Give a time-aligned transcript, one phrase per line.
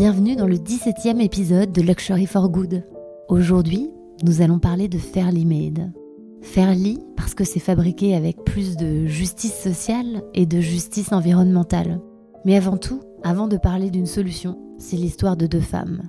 [0.00, 2.86] Bienvenue dans le 17e épisode de Luxury for Good.
[3.28, 3.90] Aujourd'hui,
[4.24, 5.92] nous allons parler de Fairly Made.
[6.40, 12.00] Fairly parce que c'est fabriqué avec plus de justice sociale et de justice environnementale.
[12.46, 16.00] Mais avant tout, avant de parler d'une solution, c'est l'histoire de deux femmes.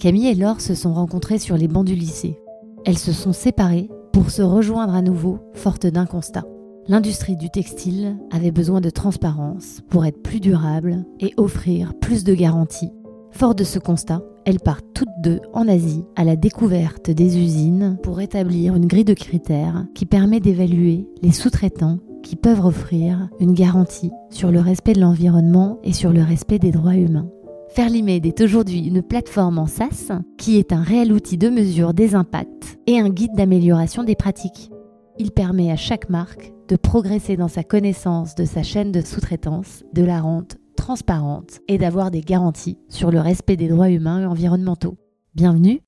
[0.00, 2.40] Camille et Laure se sont rencontrées sur les bancs du lycée.
[2.86, 6.44] Elles se sont séparées pour se rejoindre à nouveau, forte d'un constat.
[6.88, 12.32] L'industrie du textile avait besoin de transparence pour être plus durable et offrir plus de
[12.32, 12.92] garanties
[13.36, 17.98] Fort de ce constat, elles partent toutes deux en Asie à la découverte des usines
[18.00, 23.52] pour établir une grille de critères qui permet d'évaluer les sous-traitants qui peuvent offrir une
[23.52, 27.28] garantie sur le respect de l'environnement et sur le respect des droits humains.
[27.70, 32.14] Fairly est aujourd'hui une plateforme en SaaS qui est un réel outil de mesure des
[32.14, 34.70] impacts et un guide d'amélioration des pratiques.
[35.18, 39.82] Il permet à chaque marque de progresser dans sa connaissance de sa chaîne de sous-traitance,
[39.92, 44.26] de la rente transparente et d'avoir des garanties sur le respect des droits humains et
[44.26, 44.96] environnementaux.
[45.34, 45.80] Bienvenue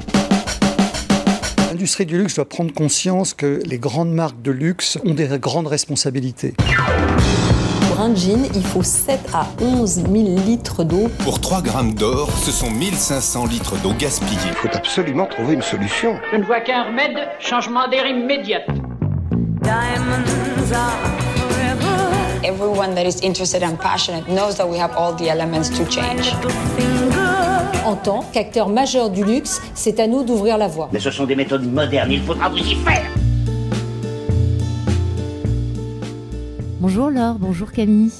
[1.71, 5.67] L'industrie du luxe doit prendre conscience que les grandes marques de luxe ont des grandes
[5.67, 6.55] responsabilités.
[7.89, 10.07] Pour un jean, il faut 7 à 11 000
[10.47, 11.09] litres d'eau.
[11.25, 14.39] Pour 3 grammes d'or, ce sont 1500 litres d'eau gaspillée.
[14.49, 16.17] Il faut absolument trouver une solution.
[16.33, 18.61] Je ne vois qu'un remède, changement d'air immédiat.
[19.63, 21.16] Diamonds are
[22.47, 26.33] everyone that is interested and passionate knows that we have all the elements to change.
[27.85, 30.89] En tant qu'acteur majeur du luxe, c'est à nous d'ouvrir la voie.
[30.93, 33.05] Mais ce sont des méthodes modernes, il faudra vous y faire.
[36.81, 38.13] Bonjour Laure, bonjour Camille.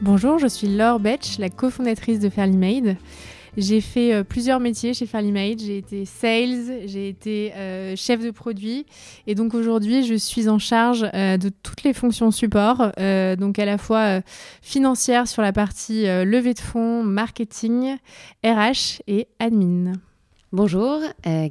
[0.00, 2.96] Bonjour, je suis Laure Betch, la cofondatrice de Fairly Made.
[3.56, 5.60] J'ai fait euh, plusieurs métiers chez Fairly Made.
[5.60, 8.86] J'ai été sales, j'ai été euh, chef de produit.
[9.26, 12.92] Et donc aujourd'hui, je suis en charge euh, de toutes les fonctions support.
[13.38, 14.20] donc à la fois
[14.62, 17.96] financière sur la partie levée de fonds, marketing,
[18.44, 19.92] RH et admin.
[20.52, 21.00] Bonjour,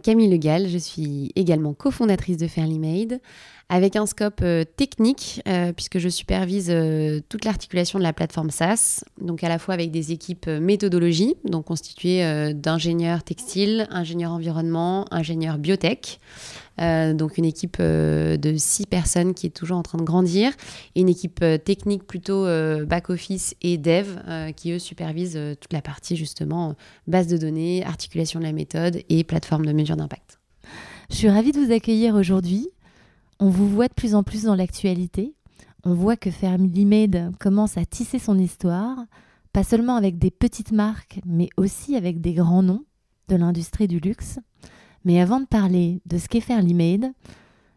[0.04, 0.68] Camille Legal.
[0.68, 3.20] Je suis également cofondatrice de Fairly Made
[3.70, 8.50] avec un scope euh, technique, euh, puisque je supervise euh, toute l'articulation de la plateforme
[8.50, 15.06] SaaS, donc à la fois avec des équipes méthodologie, donc constituées d'ingénieurs textiles, ingénieurs environnement,
[15.12, 16.20] ingénieurs biotech.
[16.78, 20.52] donc une équipe de six personnes qui est toujours en train de grandir,
[20.96, 22.46] et une équipe technique plutôt
[22.86, 24.08] back-office et dev
[24.56, 26.76] qui, eux, supervisent toute la partie justement
[27.08, 30.40] base de données, articulation de la méthode et plateforme de mesure d'impact.
[31.12, 32.70] Je suis ravie de vous accueillir aujourd'hui
[33.40, 35.34] on vous voit de plus en plus dans l'actualité.
[35.84, 38.98] On voit que Family Made commence à tisser son histoire,
[39.54, 42.84] pas seulement avec des petites marques, mais aussi avec des grands noms
[43.30, 44.40] de l'industrie du luxe.
[45.06, 47.14] Mais avant de parler de ce qu'est Fairly Made,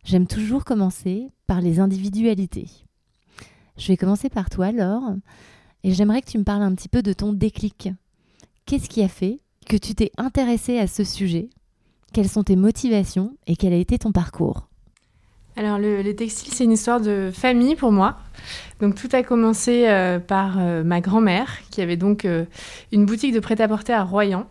[0.04, 2.68] j'aime toujours commencer par les individualités.
[3.76, 5.14] Je vais commencer par toi, Laure,
[5.84, 7.88] et j'aimerais que tu me parles un petit peu de ton déclic.
[8.66, 11.50] Qu'est-ce qui a fait que tu t'es intéressée à ce sujet?
[12.12, 14.68] Quelles sont tes motivations et quel a été ton parcours?
[15.56, 18.16] Alors le, textile, c'est une histoire de famille pour moi.
[18.80, 22.44] Donc tout a commencé euh, par euh, ma grand-mère, qui avait donc euh,
[22.90, 24.46] une boutique de prêt-à-porter à Royan.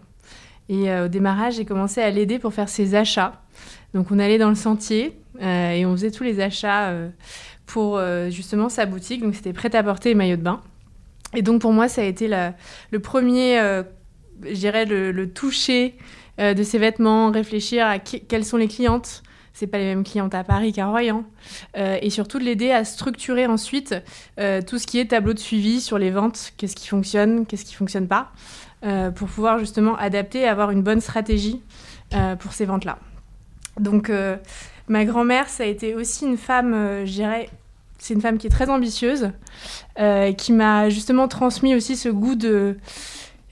[0.69, 3.41] Et au démarrage, j'ai commencé à l'aider pour faire ses achats.
[3.94, 6.94] Donc on allait dans le sentier et on faisait tous les achats
[7.66, 9.22] pour justement sa boutique.
[9.22, 10.61] Donc c'était prêt-à-porter et maillot de bain.
[11.34, 13.57] Et donc pour moi, ça a été le premier,
[14.44, 15.97] je dirais, le toucher
[16.38, 19.23] de ses vêtements, réfléchir à quelles sont les clientes,
[19.53, 21.23] c'est pas les mêmes clientes à Paris qu'à Royan.
[21.78, 23.95] Euh, et surtout de l'aider à structurer ensuite
[24.39, 27.66] euh, tout ce qui est tableau de suivi sur les ventes, qu'est-ce qui fonctionne, qu'est-ce
[27.66, 28.31] qui fonctionne pas,
[28.84, 31.61] euh, pour pouvoir justement adapter et avoir une bonne stratégie
[32.40, 32.97] pour ces ventes-là.
[33.79, 34.11] Donc
[34.90, 37.47] ma grand-mère, ça a été aussi une femme, je dirais,
[38.00, 39.31] c'est une femme qui est très ambitieuse,
[40.38, 42.75] qui m'a justement transmis aussi ce goût de,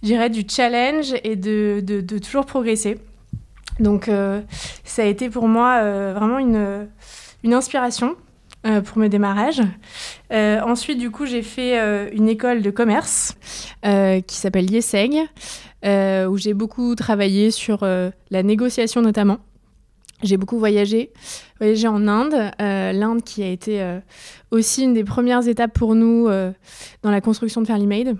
[0.01, 2.99] du challenge et de, de toujours progresser.
[3.79, 4.41] Donc euh,
[4.83, 8.15] ça a été pour moi euh, vraiment une, inspiration
[8.65, 9.61] euh, pour mes démarrages.
[10.31, 11.77] ensuite, du coup, j'ai fait
[12.13, 13.35] une école de commerce
[13.83, 15.15] qui s'appelle Yeseg,
[15.83, 19.37] où j'ai beaucoup travaillé sur la négociation notamment.
[20.21, 21.13] J'ai beaucoup voyagé,
[21.59, 23.99] voyagé en Inde, l'Inde qui a été
[24.51, 28.17] aussi une des premières étapes pour nous dans la construction de Fairly Made.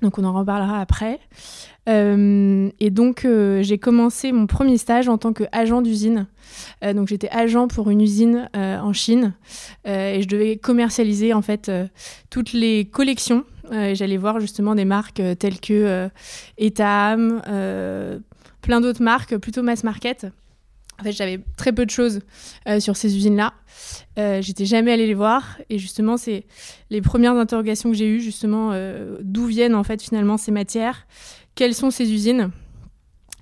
[0.00, 1.20] Donc on en reparlera après.
[1.88, 6.26] Euh, et donc, euh, j'ai commencé mon premier stage en tant qu'agent d'usine.
[6.84, 9.34] Euh, donc, j'étais agent pour une usine en Chine
[9.84, 11.70] et je devais commercialiser en fait
[12.30, 13.44] toutes les collections.
[13.70, 16.08] J'allais voir justement des marques telles que
[16.58, 17.40] Etam,
[18.60, 20.26] plein d'autres marques plutôt mass market.
[21.00, 22.20] En fait, j'avais très peu de choses
[22.80, 23.54] sur ces usines-là.
[24.16, 25.58] J'étais jamais allée les voir.
[25.70, 26.44] Et justement, c'est
[26.90, 28.72] les premières interrogations que j'ai eues, justement,
[29.20, 31.06] d'où viennent en fait finalement ces matières
[31.54, 32.50] quelles sont ces usines?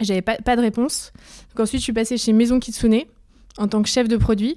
[0.01, 1.12] J'avais pas, pas de réponse.
[1.51, 3.03] Donc ensuite, je suis passée chez Maison Kitsune
[3.59, 4.57] en tant que chef de produit.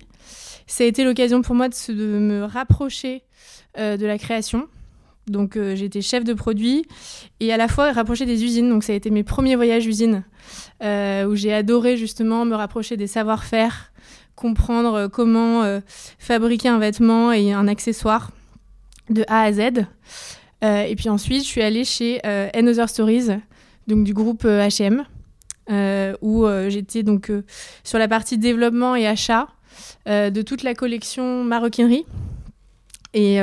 [0.68, 3.24] Ça a été l'occasion pour moi de, me rapprocher
[3.78, 4.68] de la création.
[5.28, 6.86] Donc j'étais chef de produit
[7.40, 8.70] et à la fois rapprocher des usines.
[8.70, 10.24] Donc ça a été mes premiers voyages usines
[10.82, 13.92] où j'ai adoré justement me rapprocher des savoir-faire,
[14.36, 15.82] comprendre comment
[16.18, 18.32] fabriquer un vêtement et un accessoire
[19.10, 19.86] de A à Z.
[20.64, 23.28] Euh, et puis ensuite, je suis allée chez euh, Another Stories,
[23.88, 25.06] donc du groupe H&M,
[26.22, 27.32] où j'étais donc
[27.84, 29.48] sur la partie développement et achat
[30.06, 32.06] de toute la collection maroquinerie.
[33.14, 33.40] Et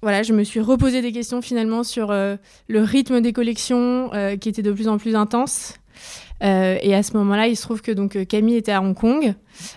[0.00, 2.38] voilà, je me suis reposé des questions finalement sur le
[2.68, 4.10] rythme des collections
[4.40, 5.74] qui était de plus en plus intense.
[6.40, 9.34] et à ce moment-là, il se trouve que donc Camille était à Hong Kong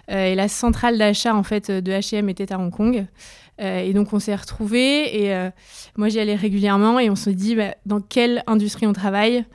[0.08, 3.08] et la centrale d'achat en fait de H&M était à Hong Kong.
[3.62, 5.50] Euh, et donc on s'est retrouvés et euh,
[5.96, 9.46] moi j'y allais régulièrement et on se dit bah, dans quelle industrie on travaille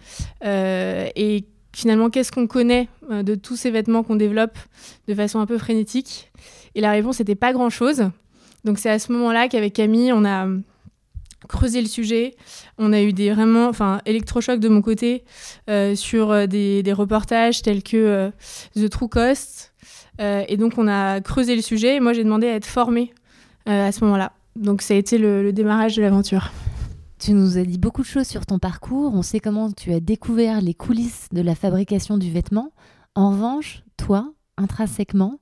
[0.43, 1.45] euh, et
[1.75, 4.59] finalement qu'est-ce qu'on connaît de tous ces vêtements qu'on développe
[5.07, 6.31] de façon un peu frénétique?
[6.75, 8.11] Et la réponse n'était pas grand-chose.
[8.65, 10.49] Donc c'est à ce moment-là qu'avec Camille on a
[11.49, 12.35] creusé le sujet.
[12.79, 15.25] On a eu des vraiment, enfin, électrochocs de mon côté
[15.95, 18.31] sur des, reportages tels que
[18.77, 19.73] The True Cost.
[20.21, 21.97] et donc, on a creusé le sujet.
[21.97, 23.13] Et moi, j'ai demandé à être formée
[23.67, 24.33] à ce moment-là.
[24.57, 26.51] Donc ça a été le, démarrage de l'aventure.
[27.19, 29.15] Tu nous as dit beaucoup de choses sur ton parcours.
[29.15, 32.73] On sait comment tu as découvert les coulisses de la fabrication du vêtement.
[33.15, 35.39] En revanche, toi, intrinsèquement,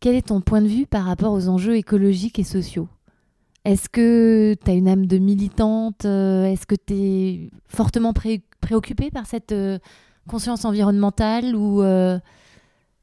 [0.00, 2.88] quel est ton point de vue par rapport aux enjeux écologiques et sociaux?
[3.64, 6.06] Est-ce que tu as une âme de militante?
[6.06, 8.12] Euh, Est-ce que tu es fortement
[8.60, 9.78] préoccupée par cette euh,
[10.26, 11.82] conscience environnementale ou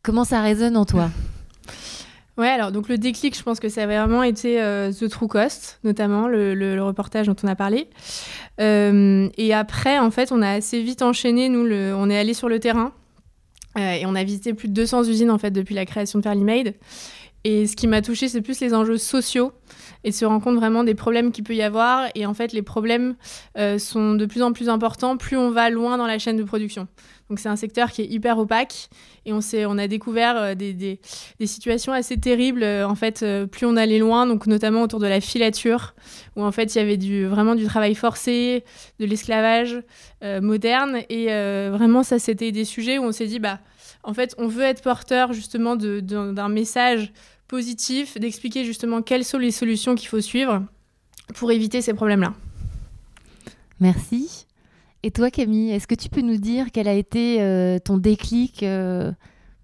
[0.03, 1.09] comment ça résonne en toi?
[2.37, 5.27] Ouais, alors donc le déclic, je pense que ça a vraiment été euh, The True
[5.27, 7.87] Cost, notamment le, reportage dont on a parlé.
[8.61, 11.49] Euh, et après, en fait, on a assez vite enchaîné.
[11.49, 12.93] Nous, on est allé sur le terrain
[13.77, 16.23] euh, et on a visité plus de 200 usines en fait depuis la création de
[16.23, 16.75] Fairly Made.
[17.43, 19.51] Et ce qui m'a touché, c'est plus les enjeux sociaux
[20.03, 22.09] et se rendre compte vraiment des problèmes qu'il peut y avoir.
[22.15, 23.15] Et en fait, les problèmes
[23.77, 26.88] sont de plus en plus importants plus on va loin dans la chaîne de production.
[27.29, 28.88] Donc c'est un secteur qui est hyper opaque
[29.25, 30.99] et on, on a découvert euh, des, des,
[31.45, 35.07] situations assez terribles euh, en fait euh, plus on allait loin, donc notamment autour de
[35.07, 35.94] la filature
[36.38, 38.63] où en fait il y avait du, vraiment du travail forcé,
[38.99, 39.81] de l'esclavage
[40.41, 41.27] moderne et
[41.69, 43.59] vraiment ça c'était des sujets où on s'est dit bah
[44.03, 47.11] en fait on veut être porteur justement d'un message
[47.47, 50.63] positif, d'expliquer justement quelles sont les solutions qu'il faut suivre
[51.35, 52.33] pour éviter ces problèmes-là.
[53.79, 54.45] Merci.
[55.03, 58.63] Et toi, Camille, est-ce que tu peux nous dire quel a été euh, ton déclic
[58.63, 59.11] euh,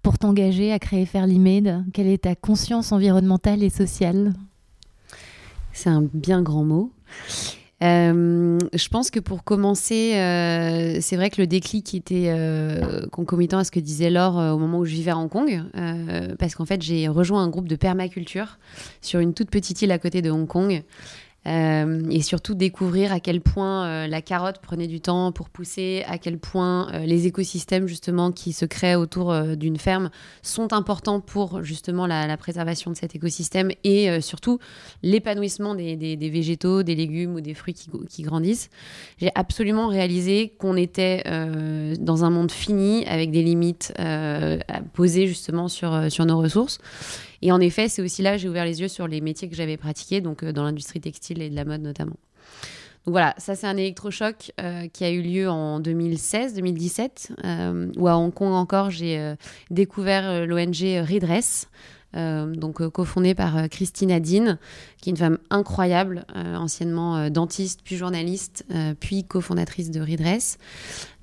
[0.02, 4.32] pour t'engager à créer Fairly Made Quelle est ta conscience environnementale et sociale?
[5.72, 6.92] C'est un bien grand mot.
[7.84, 10.12] Euh, je pense que pour commencer,
[11.00, 12.34] c'est vrai que le déclic était
[13.12, 15.62] concomitant à ce que disait Laure au moment où je vivais à Hong Kong,
[16.38, 18.58] parce qu'en fait j'ai rejoint un groupe de permaculture
[19.02, 20.82] sur une toute petite île à côté de Hong Kong.
[21.46, 26.02] Euh, et surtout découvrir à quel point euh, la carotte prenait du temps pour pousser,
[26.06, 30.10] à quel point euh, les écosystèmes justement qui se créent autour d'une ferme
[30.42, 34.58] sont importants pour justement la, préservation de cet écosystème et surtout
[35.02, 38.70] l'épanouissement des, végétaux, des légumes ou des fruits qui, grandissent.
[39.18, 41.22] J'ai absolument réalisé qu'on était
[42.00, 43.94] dans un monde fini avec des limites
[44.92, 46.78] posées justement sur nos ressources.
[47.44, 49.54] Et en effet, c'est aussi là que j'ai ouvert les yeux sur les métiers que
[49.54, 52.16] j'avais pratiqués, donc euh, dans l'industrie textile et de la mode notamment.
[53.04, 58.08] Donc voilà, ça c'est un électrochoc euh, qui a eu lieu en 2016-2017, euh, où
[58.08, 59.34] à Hong Kong encore j'ai
[59.70, 61.68] découvert l'ONG Redress,
[62.14, 64.58] donc cofondée par Christine Adine,
[65.00, 68.64] qui est une femme incroyable, anciennement dentiste, puis journaliste,
[69.00, 70.58] puis cofondatrice de Redress.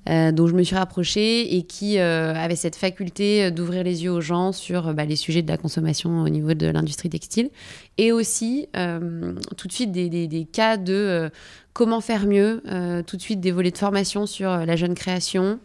[0.08, 4.10] Euh, dont je me suis rapprochée et qui euh, avait cette faculté d'ouvrir les yeux
[4.10, 7.50] aux gens sur bah, les sujets de la consommation au niveau de l'industrie textile
[7.98, 11.30] et aussi euh, tout de suite des cas de
[11.72, 12.62] comment faire mieux,
[13.06, 15.60] tout de suite des volets de formation sur la jeune création,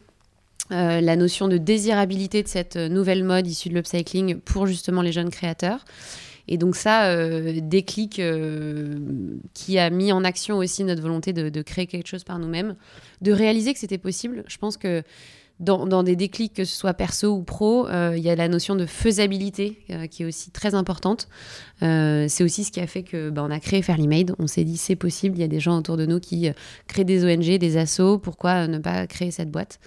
[0.69, 5.29] la notion de désirabilité de cette nouvelle mode issue de l'upcycling pour justement les jeunes
[5.29, 5.85] créateurs.
[6.47, 8.97] Et donc ça, euh, déclic euh,
[9.53, 12.75] qui a mis en action aussi notre volonté de, créer quelque chose par nous-mêmes,
[13.21, 14.43] de réaliser que c'était possible.
[14.47, 15.03] Je pense que
[15.59, 18.75] dans, des déclics, que ce soit perso ou pro, euh, il y a la notion
[18.75, 19.79] de faisabilité
[20.11, 21.27] qui est aussi très importante.
[21.81, 24.35] c'est aussi ce qui a fait que bah, on a créé Fairly Made.
[24.37, 25.35] On s'est dit c'est possible.
[25.35, 26.49] Il y a des gens autour de nous qui
[26.87, 28.19] créent des ONG, des assos.
[28.19, 29.79] Pourquoi ne pas créer cette boîte?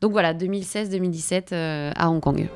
[0.00, 2.48] Donc voilà, 2016-2017 à Hong Kong.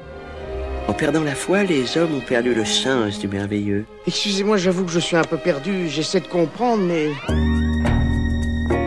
[0.89, 3.85] En perdant la foi, les hommes ont perdu le sens du merveilleux.
[4.07, 5.87] Excusez-moi, j'avoue que je suis un peu perdu.
[5.87, 7.09] J'essaie de comprendre, mais...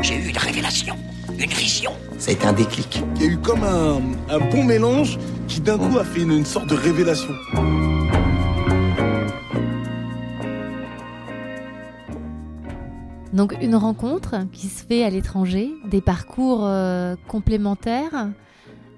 [0.02, 0.96] J'ai eu une révélation.
[1.38, 1.92] Une vision.
[2.18, 3.04] Ça a été un déclic.
[3.18, 6.32] Il y a eu comme un, un bon mélange qui d'un coup a fait une,
[6.32, 7.34] une sorte de révélation.
[13.42, 18.30] Donc une rencontre qui se fait à l'étranger, des parcours euh, complémentaires.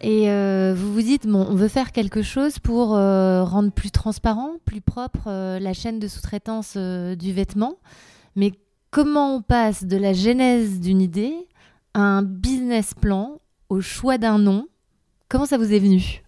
[0.01, 3.89] Et euh, vous vous dites, bon, on veut faire quelque chose pour euh, rendre plus
[3.89, 7.77] transparent, plus propre la chaîne de sous-traitance du vêtement.
[8.35, 8.51] Mais
[8.91, 11.47] comment on passe de la genèse d'une idée
[11.93, 14.67] à un business plan, au choix d'un nom?
[15.29, 16.21] Comment ça vous est venu?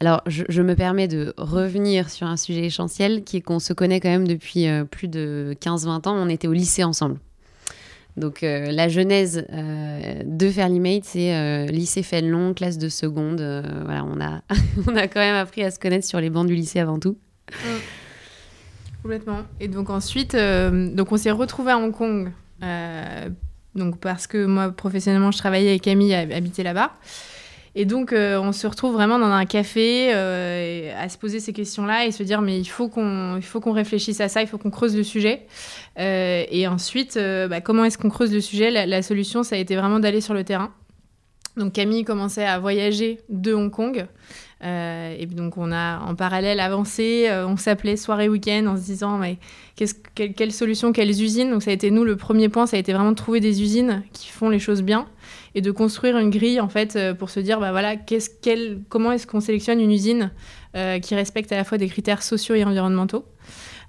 [0.00, 4.00] Alors, je, me permets de revenir sur un sujet essentiel qui est qu'on se connaît
[4.00, 6.14] quand même depuis plus de 15-20 ans.
[6.16, 7.18] On était au lycée ensemble.
[8.16, 13.40] Donc, euh, la genèse euh, de Fairly Made, c'est euh, lycée Fénelon, classe de seconde.
[13.40, 14.40] euh, voilà, on a,
[14.86, 17.16] on a quand même appris à se connaître sur les bancs du lycée avant tout.
[19.02, 19.40] Complètement.
[19.60, 22.30] Et donc ensuite, donc on s'est retrouvés à Hong Kong.
[23.74, 26.92] donc parce que moi, professionnellement, je travaillais et Camille hab- habitait là-bas.
[27.76, 31.52] Et donc, euh, on se retrouve vraiment dans un café euh, à se poser ces
[31.52, 33.40] questions-là et se dire, mais il faut qu'on
[33.72, 35.42] réfléchisse à ça, il faut qu'on creuse le sujet.
[35.98, 38.70] Euh, et ensuite, bah, comment est-ce qu'on creuse le sujet?
[38.70, 40.72] La solution, ça a été vraiment d'aller sur le terrain.
[41.56, 44.06] Donc, Camille commençait à voyager de Hong Kong.
[44.62, 47.26] Euh, et donc, on a en parallèle avancé.
[47.28, 49.38] euh, on s'appelait soirée week-end en se disant, mais
[49.76, 51.50] qu'est-ce, quelle, quelle solution, quelles usines?
[51.50, 53.62] Donc, ça a été nous le premier point, ça a été vraiment de trouver des
[53.62, 55.06] usines qui font les choses bien
[55.54, 57.94] et de construire une grille en fait euh, pour se dire, bah voilà,
[58.88, 60.30] comment est-ce qu'on sélectionne une usine
[61.02, 63.24] qui respecte à la fois des critères sociaux et environnementaux.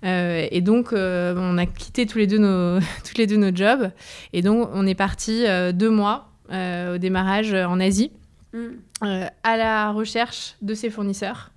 [0.04, 3.90] Et donc, on a quitté tous les deux nos, tous les deux nos jobs.
[4.34, 8.12] Et donc, on est parti deux mois au démarrage en Asie
[8.56, 11.52] euh, à la recherche de ses fournisseurs.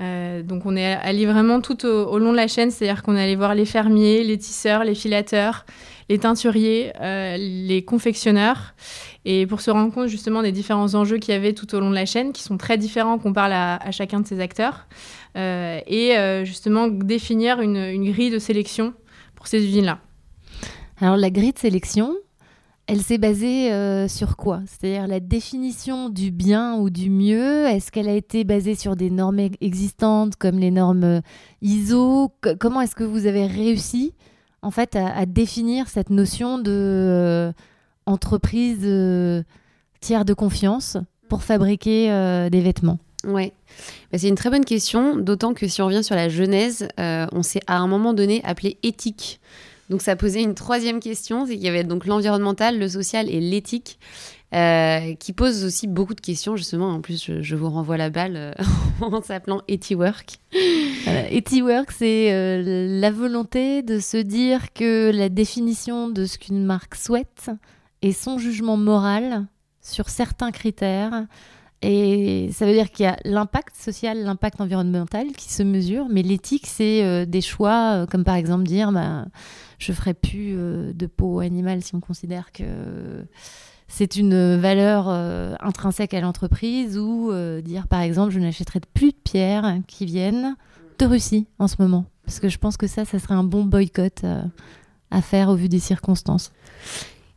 [0.00, 3.22] Euh, donc on est allé vraiment tout au, long de la chaîne, c'est-à-dire qu'on est
[3.22, 5.64] allé voir les fermiers, les tisseurs, les filateurs,
[6.08, 8.74] les teinturiers, euh, les confectionneurs,
[9.24, 11.90] et pour se rendre compte justement des différents enjeux qu'il y avait tout au long
[11.90, 14.86] de la chaîne, qui sont très différents qu'on parle à, à chacun de ces acteurs,
[15.36, 18.94] euh, et euh, justement définir une, une grille de sélection
[19.36, 20.00] pour ces usines-là.
[21.00, 22.14] Alors la grille de sélection,
[22.86, 24.60] elle s'est basée euh, sur quoi?
[24.66, 29.10] C'est-à-dire la définition du bien ou du mieux Est-ce qu'elle a été basée sur des
[29.10, 31.20] normes existantes comme les normes euh,
[31.62, 32.32] ISO?
[32.60, 34.14] Comment est-ce que vous avez réussi
[34.60, 37.52] en fait à, définir cette notion de euh,
[38.06, 38.86] entreprise
[40.00, 40.96] tiers de confiance
[41.28, 42.08] pour fabriquer
[42.50, 42.98] des vêtements?
[43.26, 43.52] Ouais,
[44.12, 47.42] Bah, c'est une très bonne question, d'autant que si on revient sur la genèse, on
[47.42, 49.40] s'est à un moment donné appelé éthique.
[49.90, 53.40] Donc ça posait une troisième question, c'est qu'il y avait donc l'environnemental, le social et
[53.40, 53.98] l'éthique,
[54.54, 56.88] euh, qui pose aussi beaucoup de questions justement.
[56.90, 58.52] En plus, je, vous renvoie la balle euh,
[59.00, 60.38] en s'appelant EtiWork.
[61.04, 66.64] Voilà, EtiWork, c'est euh, la volonté de se dire que la définition de ce qu'une
[66.64, 67.50] marque souhaite
[68.02, 69.46] est son jugement moral
[69.80, 71.26] sur certains critères.
[71.86, 76.22] Et ça veut dire qu'il y a l'impact social, l'impact environnemental qui se mesure, mais
[76.22, 79.26] l'éthique, c'est euh, des choix, euh, comme par exemple dire bah,
[79.78, 82.64] je ferai plus euh, de peau animale si on considère que
[83.86, 85.08] c'est une valeur
[85.60, 87.30] intrinsèque à l'entreprise, ou
[87.62, 90.56] dire par exemple je n'achèterai plus de pierres qui viennent
[90.98, 92.06] de Russie en ce moment.
[92.24, 94.24] Parce que je pense que ça, ça serait un bon boycott
[95.10, 96.50] à faire au vu des circonstances.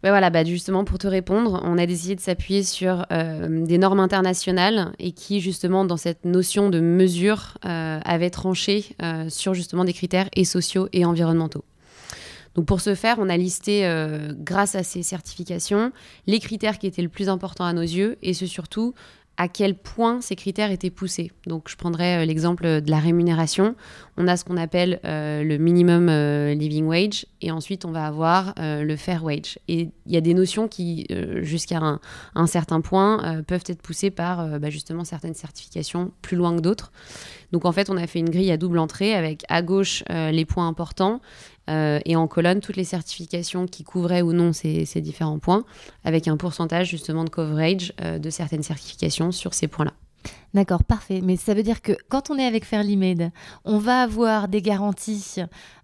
[0.07, 3.77] Ben voilà, bah justement pour te répondre, on a décidé de s'appuyer sur euh, des
[3.77, 9.53] normes internationales et qui justement dans cette notion de mesure euh, avaient tranché euh, sur
[9.53, 11.65] justement des critères et sociaux et environnementaux.
[12.55, 13.85] Donc pour ce faire, on a listé,
[14.39, 15.91] grâce à ces certifications,
[16.25, 18.93] les critères qui étaient le plus importants à nos yeux et ce surtout
[19.37, 21.31] à quel point ces critères étaient poussés.
[21.45, 23.75] Donc je prendrai euh, l'exemple de la rémunération.
[24.17, 28.05] On a ce qu'on appelle euh, le minimum euh, living wage et ensuite on va
[28.05, 29.59] avoir euh, le fair wage.
[29.67, 31.79] Et il y a des notions qui, euh, jusqu'à
[32.35, 36.55] un, certain point, euh, peuvent être poussées par euh, bah, justement certaines certifications plus loin
[36.55, 36.91] que d'autres.
[37.51, 40.31] Donc en fait, on a fait une grille à double entrée avec à gauche euh,
[40.31, 41.21] les points importants
[41.69, 45.65] euh, et en colonne toutes les certifications qui couvraient ou non ces, différents points,
[46.03, 49.93] avec un pourcentage justement de coverage euh, de certaines certifications sur ces points-là.
[50.53, 51.21] D'accord, parfait.
[51.23, 52.97] Mais ça veut dire que quand on est avec Fairly
[53.65, 55.35] on va avoir des garanties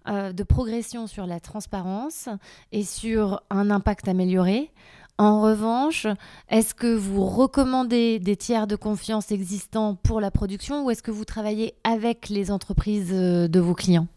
[0.08, 2.28] euh, de progression sur la transparence
[2.72, 4.70] et sur un impact amélioré.
[5.16, 6.08] En revanche,
[6.48, 11.12] est-ce que vous recommandez des tiers de confiance existants pour la production ou est-ce que
[11.12, 14.08] vous travaillez avec les entreprises de vos clients?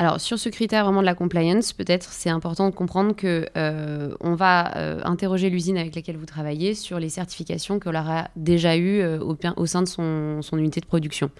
[0.00, 4.14] Alors sur ce critère vraiment de la compliance, peut-être c'est important de comprendre que euh,
[4.20, 8.78] on va euh, interroger l'usine avec laquelle vous travaillez sur les certifications qu'elle aura déjà
[8.78, 11.30] eues euh, au, sein de son, unité de production.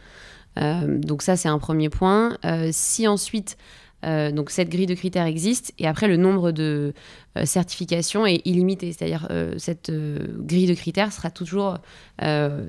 [0.59, 2.37] Donc ça c'est un premier point.
[2.71, 3.57] Si ensuite
[4.05, 6.95] Euh, donc cette grille de critères existe et après le nombre de
[7.37, 8.93] euh, certifications est illimité.
[8.93, 11.79] C'est-à-dire euh, cette grille de critères sera toujours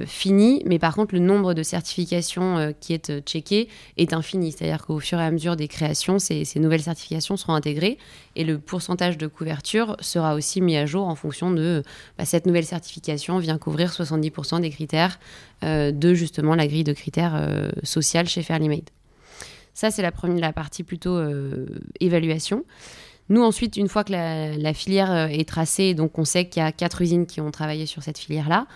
[0.07, 4.53] finie, mais par contre le nombre de certifications qui est checké est infini.
[4.53, 7.97] C'est-à-dire qu'au fur et à mesure des créations, ces, nouvelles certifications seront intégrées
[8.37, 11.83] et le pourcentage de couverture sera aussi mis à jour en fonction de
[12.17, 15.19] bah, cette nouvelle certification vient couvrir 70% des critères
[15.63, 18.89] de justement la grille de critères sociale chez Fairly Made.
[19.73, 21.65] Ça, c'est la, première, la partie plutôt euh,
[21.99, 22.65] évaluation.
[23.29, 26.65] Nous, ensuite, une fois que la, filière euh, est tracée, donc on sait qu'il y
[26.65, 28.67] a quatre usines qui ont travaillé sur cette filière-là,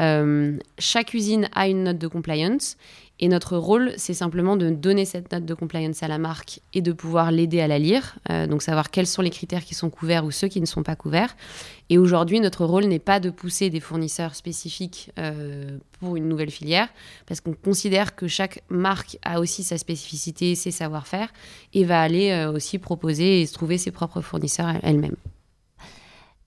[0.00, 2.76] euh, chaque usine a une note de compliance
[3.20, 6.82] et notre rôle, c'est simplement de donner cette note de compliance à la marque et
[6.82, 9.90] de pouvoir l'aider à la lire, euh, donc savoir quels sont les critères qui sont
[9.90, 11.36] couverts ou ceux qui ne sont pas couverts.
[11.90, 16.50] Et aujourd'hui, notre rôle n'est pas de pousser des fournisseurs spécifiques euh, pour une nouvelle
[16.50, 16.88] filière,
[17.26, 21.32] parce qu'on considère que chaque marque a aussi sa spécificité, ses savoir-faire,
[21.74, 25.16] et va aller euh, aussi proposer et se trouver ses propres fournisseurs elle-même.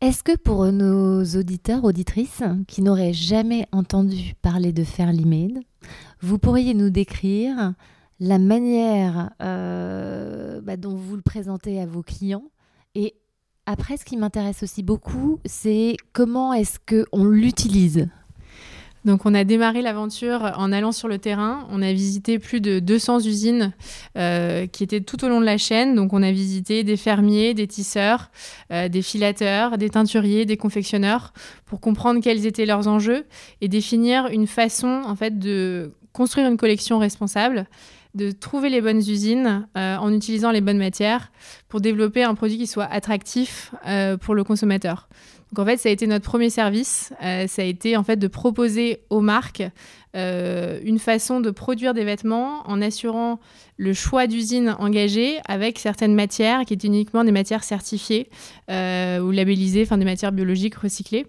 [0.02, 5.54] Est-ce que pour nos auditeurs, auditrices, qui n'auraient jamais entendu parler de Fairly
[6.22, 7.76] vous pourriez nous décrire
[8.20, 12.46] la manière euh, bah, dont vous le présentez à vos clients?
[12.96, 13.14] Et
[13.68, 18.08] après, ce qui m'intéresse aussi beaucoup, c'est comment est-ce qu'on l'utilise?
[19.04, 21.68] Donc on a démarré l'aventure en allant sur le terrain.
[21.72, 23.74] On a visité plus de 200 usines
[24.18, 25.96] euh, qui étaient tout au long de la chaîne.
[25.96, 28.30] Donc on a visité des fermiers, des tisseurs,
[28.72, 31.34] euh, des filateurs, des teinturiers, des confectionneurs
[31.66, 33.26] pour comprendre quels étaient leurs enjeux
[33.62, 37.66] et définir une façon en fait de construire une collection responsable
[38.14, 41.32] de trouver les bonnes usines euh, en utilisant les bonnes matières
[41.70, 43.74] pour développer un produit qui soit attractif
[44.20, 45.08] pour le consommateur.
[45.52, 47.14] Donc en fait, ça a été notre premier service.
[47.24, 49.64] Euh, ça a été en fait de proposer aux marques
[50.16, 53.40] euh, une façon de produire des vêtements en assurant
[53.78, 58.30] le choix d'usines engagées avec certaines matières qui étaient uniquement des matières certifiées
[58.70, 61.26] euh, ou labellisées, enfin des matières biologiques recyclées.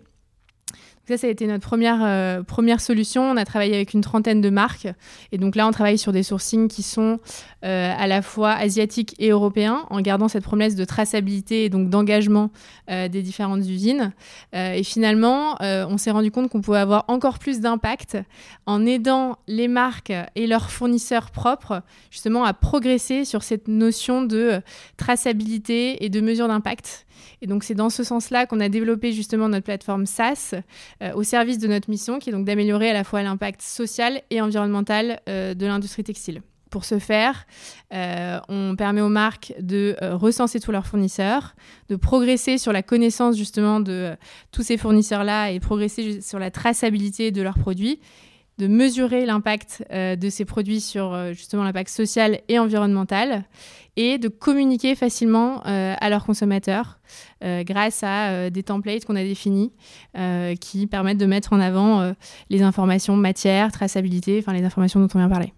[1.09, 3.25] Ça, ça a été notre première, euh, première solution.
[3.25, 4.87] On a travaillé avec une trentaine de marques.
[5.33, 7.19] Et donc là, on travaille sur des sourcings qui sont
[7.65, 11.91] euh, à la fois asiatiques et européens, en gardant cette promesse de traçabilité et donc
[11.91, 12.53] d'engagement
[12.89, 14.13] euh, des différentes usines.
[14.53, 18.19] et finalement, on s'est rendu compte qu'on pouvait avoir encore plus d'impact
[18.67, 24.61] en aidant les marques et leurs fournisseurs propres justement à progresser sur cette notion de
[24.97, 27.07] traçabilité et de mesure d'impact.
[27.41, 30.55] Et donc c'est dans ce sens-là qu'on a développé justement notre plateforme SaaS
[31.03, 34.23] euh, au service de notre mission, qui est donc d'améliorer à la fois l'impact social
[34.31, 36.43] et environnemental euh, de l'industrie textile.
[36.71, 37.45] Pour ce faire,
[37.93, 41.55] euh, on permet aux marques de recenser tous leurs fournisseurs,
[41.91, 44.17] de progresser sur la connaissance justement de
[44.53, 48.01] tous ces fournisseurs-là et progresser sur la traçabilité de leurs produits
[48.59, 53.45] de mesurer l'impact de ces produits sur justement l'impact social et environnemental
[53.97, 56.99] et de communiquer facilement euh, à leurs consommateurs
[57.43, 59.73] grâce à des templates qu'on a définis
[60.61, 62.15] qui permettent de mettre en avant
[62.51, 65.53] les informations matière, traçabilité, enfin les informations dont on vient parler.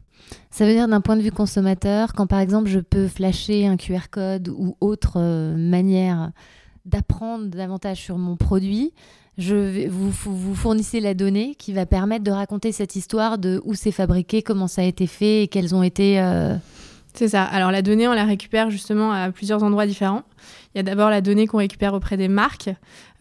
[0.51, 3.77] Ça veut dire d'un point de vue consommateur, quand par exemple je peux flasher un
[3.77, 5.21] QR code ou autre
[5.57, 6.33] manière
[6.87, 8.93] d'apprendre davantage sur mon produit,
[9.39, 13.93] vous, vous fournissez la donnée qui va permettre de raconter cette histoire de où c'est
[13.93, 16.19] fabriqué, comment ça a été fait et quels ont été.
[17.15, 17.45] Euh, c'est ça.
[17.45, 20.23] Alors la donnée, on la récupère justement à plusieurs endroits différents.
[20.75, 22.71] Il y a d'abord la donnée qu'on récupère auprès des marques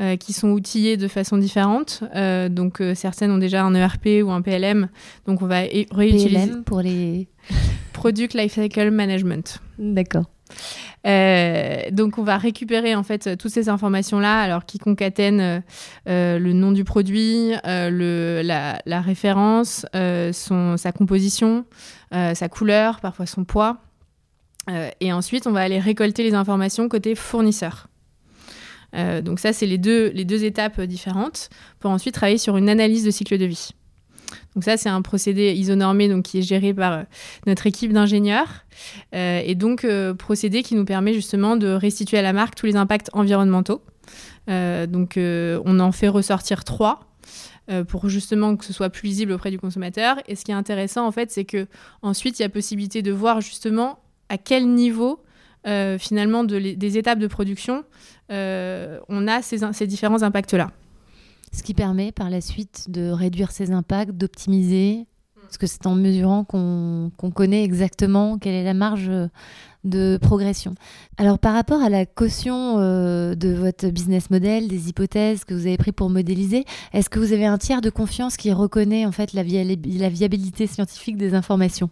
[0.01, 2.03] euh, qui sont outillées de façon différente.
[2.15, 4.89] Euh, donc certaines ont déjà un ERP ou un PLM.
[5.27, 5.60] Donc on va
[5.91, 6.29] réutiliser.
[6.29, 7.27] PLM pour les.
[7.93, 9.60] Product Lifecycle Management.
[9.77, 10.32] D'accord.
[11.05, 15.63] Euh, donc on va récupérer en fait toutes ces informations là, alors qui concatènent
[16.07, 21.65] euh, le nom du produit, euh, la, référence, sa composition,
[22.11, 23.77] sa couleur, parfois son poids.
[25.01, 27.87] et ensuite on va aller récolter les informations côté fournisseur.
[28.93, 33.37] donc ça c'est les deux étapes différentes pour ensuite travailler sur une analyse de cycle
[33.37, 33.71] de vie.
[34.55, 37.03] Donc ça, c'est un procédé isonormé donc, qui est géré par euh,
[37.47, 38.65] notre équipe d'ingénieurs.
[39.15, 42.65] Euh, et donc, euh, procédé qui nous permet justement de restituer à la marque tous
[42.65, 43.81] les impacts environnementaux.
[44.47, 46.99] donc, on en fait ressortir trois.
[47.87, 50.17] pour justement que ce soit plus lisible auprès du consommateur.
[50.27, 51.65] Et ce qui est intéressant, en fait, c'est que
[52.01, 55.23] ensuite il y a possibilité de voir justement à quel niveau,
[55.97, 57.85] finalement, des étapes de production,
[58.29, 60.71] on a ces différents impacts-là
[61.53, 65.05] ce qui permet par la suite de réduire ses impacts, d'optimiser,
[65.41, 69.11] parce que c'est en mesurant qu'on connaît exactement quelle est la marge
[69.83, 70.73] de progression.
[71.17, 75.67] Alors par rapport à la caution euh, de votre business model, des hypothèses que vous
[75.67, 79.11] avez pris pour modéliser, est-ce que vous avez un tiers de confiance qui reconnaît en
[79.11, 81.89] fait la viabilité scientifique des informations?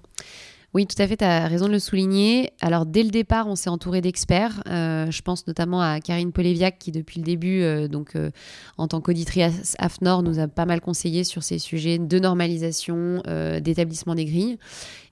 [0.73, 2.51] Oui, tout à fait, tu as raison de le souligner.
[2.61, 4.63] Alors, dès le départ, on s'est entouré d'experts.
[4.67, 8.31] Euh, je pense notamment à Karine Poléviac, qui depuis le début, euh, donc euh,
[8.77, 13.21] en tant qu'auditrice AFNOR, nous a pas mal conseillé sur ces sujets de normalisation,
[13.61, 14.57] d'établissement des grilles.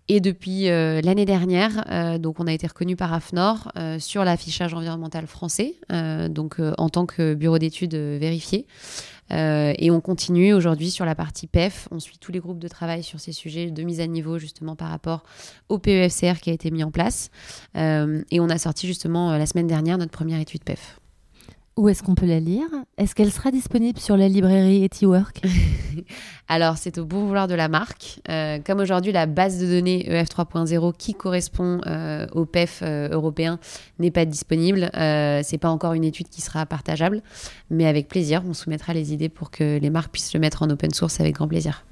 [0.07, 5.75] Et depuis l'année dernière, donc on a été reconnu par AFNOR sur l'affichage environnemental français,
[6.29, 8.65] donc en tant que bureau d'études vérifié.
[9.31, 11.87] Euh, et on continue aujourd'hui sur la partie PEF.
[11.91, 14.75] On suit tous les groupes de travail sur ces sujets de mise à niveau justement
[14.75, 15.23] par rapport
[15.69, 17.29] au PEFCR qui a été mis en place.
[17.75, 20.99] Euh, et on a sorti justement euh, la semaine dernière notre première étude PEF.
[21.79, 22.67] Où est-ce qu'on peut la lire?
[22.97, 25.41] Est-ce qu'elle sera disponible sur la librairie Etiwork?
[26.49, 28.19] Alors, c'est au bon vouloir de la marque.
[28.27, 33.07] Euh, comme aujourd'hui, la base de données EF 3.0 qui correspond euh, au PEF euh,
[33.11, 33.61] européen
[33.97, 37.21] n'est pas disponible, c'est pas encore une étude qui sera partageable,
[37.69, 40.69] mais avec plaisir, on soumettra les idées pour que les marques puissent le mettre en
[40.69, 41.85] open source avec grand plaisir.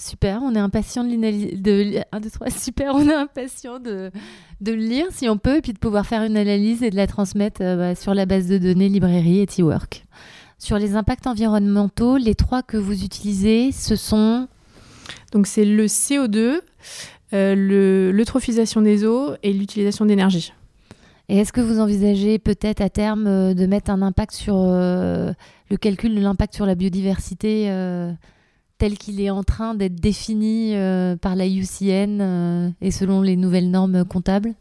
[0.00, 2.02] Super, on est impatient de, de...
[2.48, 4.10] super, on est impatient de,
[4.62, 6.96] de le lire si on peut, et puis de pouvoir faire une analyse et de
[6.96, 10.06] la transmettre euh, bah, sur la base de données librairie et T-Work.
[10.58, 14.48] Sur les impacts environnementaux, les trois que vous utilisez, ce sont
[15.32, 16.60] Donc c'est le CO2,
[17.34, 20.54] euh, l'eutrophisation des eaux et l'utilisation d'énergie.
[21.28, 25.76] Et est-ce que vous envisagez peut-être à terme euh, de mettre un impact sur le
[25.78, 27.68] calcul de l'impact sur la biodiversité
[28.80, 33.36] tel qu'il est en train d'être défini euh, par la UCN euh, et selon les
[33.36, 34.54] nouvelles normes comptables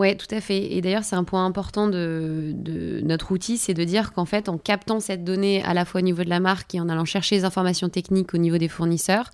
[0.00, 0.74] oui, tout à fait.
[0.74, 2.54] Et d'ailleurs, c'est un point important de,
[3.02, 6.04] notre outil, c'est de dire qu'en fait, en captant cette donnée à la fois au
[6.04, 9.32] niveau de la marque et en allant chercher les informations techniques au niveau des fournisseurs,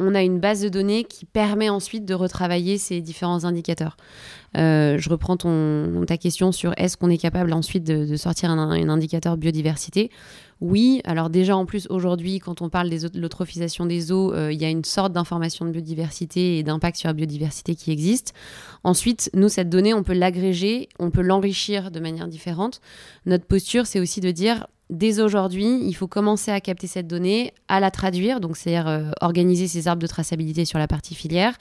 [0.00, 3.96] on a une base de données qui permet ensuite de retravailler ces différents indicateurs.
[4.56, 8.88] Euh, je reprends ta question sur est-ce qu'on est capable ensuite de, sortir un, un,
[8.88, 10.10] indicateur biodiversité.
[10.60, 14.60] Oui, alors déjà en plus aujourd'hui, quand on parle de l'eutrophisation des eaux, euh, il
[14.60, 18.32] y a une sorte d'information de biodiversité et d'impact sur la biodiversité qui existe.
[18.84, 22.80] Ensuite, nous, cette donnée, on peut l'agréger, on peut l'enrichir de manière différente.
[23.26, 27.52] Notre posture, c'est aussi de dire, dès aujourd'hui, il faut commencer à capter cette donnée,
[27.68, 31.56] à la traduire, donc c'est-à-dire euh, organiser ces arbres de traçabilité sur la partie filière,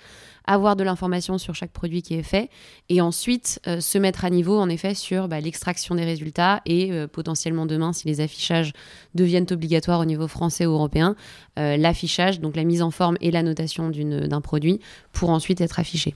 [0.46, 2.50] avoir de l'information sur chaque produit qui est fait,
[2.90, 6.92] et ensuite euh, se mettre à niveau, en effet, sur bah, l'extraction des résultats et
[6.92, 8.74] euh, potentiellement demain, si les affichages
[9.16, 11.16] deviennent obligatoires au niveau français ou européen,
[11.56, 14.80] l'affichage, donc la mise en forme et la notation d'un produit,
[15.12, 16.16] pour ensuite être affiché.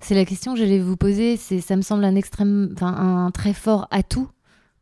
[0.00, 1.36] C'est la question que j'allais vous poser.
[1.36, 4.28] Ça me semble un extrême, un très fort atout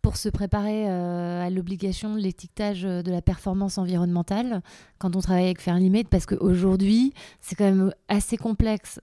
[0.04, 4.60] pour se préparer euh, à l'obligation de l'étiquetage euh, de la performance environnementale
[4.98, 9.00] quand on travaille avec Fairlimate parce qu'aujourd'hui, c'est quand même assez complexe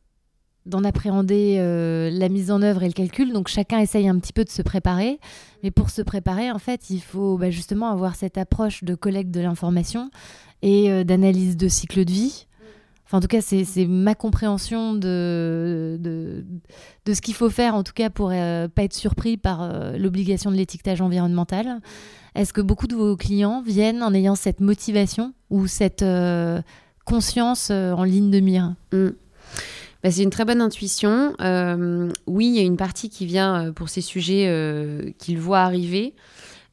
[0.67, 3.33] d'en appréhender euh, la mise en œuvre et le calcul.
[3.33, 5.19] Donc chacun essaye un petit peu de se préparer.
[5.63, 9.31] Mais pour se préparer, en fait, il faut bah, justement avoir cette approche de collecte
[9.31, 10.11] de l'information
[10.61, 12.45] et d'analyse de cycle de vie
[13.11, 18.09] en tout cas, c'est ma compréhension de, de, ce qu'il faut faire, en tout cas,
[18.09, 21.81] pour euh, pas être surpris par euh, l'obligation de l'étiquetage environnemental.
[22.35, 26.61] Est-ce que beaucoup de vos clients viennent en ayant cette motivation ou cette euh,
[27.05, 28.75] conscience en ligne de mire?
[28.93, 29.09] Mm.
[30.03, 31.35] bah, c'est une très bonne intuition.
[32.27, 36.13] oui, il y a une partie qui vient pour ces sujets qu'ils voient arriver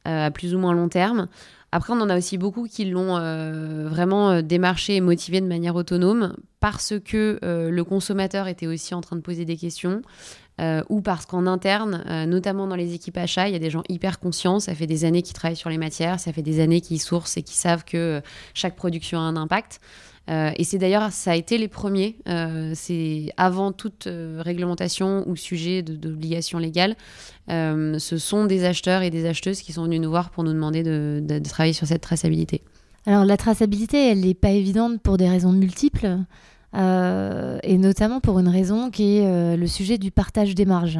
[0.05, 1.27] à plus ou moins long terme.
[1.71, 5.45] Après, on en a aussi beaucoup qui l'ont euh, vraiment euh, démarché et motivé de
[5.45, 10.01] manière autonome parce que euh, le consommateur était aussi en train de poser des questions
[10.89, 14.19] ou parce qu'en interne, notamment dans les équipes achats, il y a des gens hyper
[14.19, 14.59] conscients.
[14.59, 17.37] Ça fait des années qu'ils travaillent sur les matières, ça fait des années qu'ils sourcent
[17.37, 18.21] et qu'ils savent que
[18.53, 19.79] chaque production a un impact.
[20.29, 22.17] Euh, et c'est d'ailleurs, ça a été les premiers.
[22.27, 26.95] Euh, c'est avant toute euh, réglementation ou sujet d'obligation légale.
[27.47, 30.83] ce sont des acheteurs et des acheteuses qui sont venus nous voir pour nous demander
[30.83, 32.61] de, de travailler sur cette traçabilité.
[33.05, 36.17] Alors la traçabilité, elle n'est pas évidente pour des raisons multiples.
[36.73, 40.99] et notamment pour une raison qui est le sujet du partage des marges.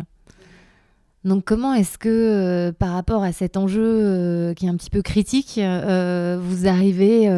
[1.24, 5.60] Donc comment est-ce que par rapport à cet enjeu qui est un petit peu critique,
[5.60, 7.30] vous arrivez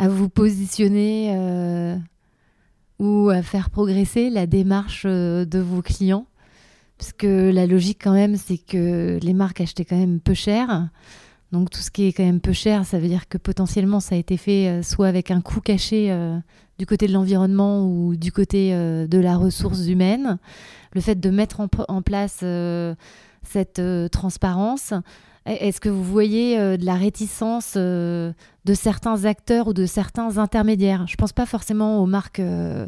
[0.00, 1.94] à vous positionner euh,
[2.98, 6.26] ou à faire progresser la démarche euh, de vos clients.
[6.96, 10.88] Parce que la logique quand même, c'est que les marques achetaient quand même peu cher.
[11.52, 14.14] Donc tout ce qui est quand même peu cher, ça veut dire que potentiellement ça
[14.14, 16.16] a été fait euh, soit avec un coût caché
[16.78, 20.38] du côté de l'environnement ou du côté de la ressource humaine.
[20.94, 22.42] Le fait de mettre en place
[23.42, 24.94] cette transparence,
[25.54, 28.32] est-ce que vous voyez euh, de la réticence euh,
[28.64, 31.06] de certains acteurs ou de certains intermédiaires?
[31.06, 32.86] Je ne pense pas forcément aux marques euh,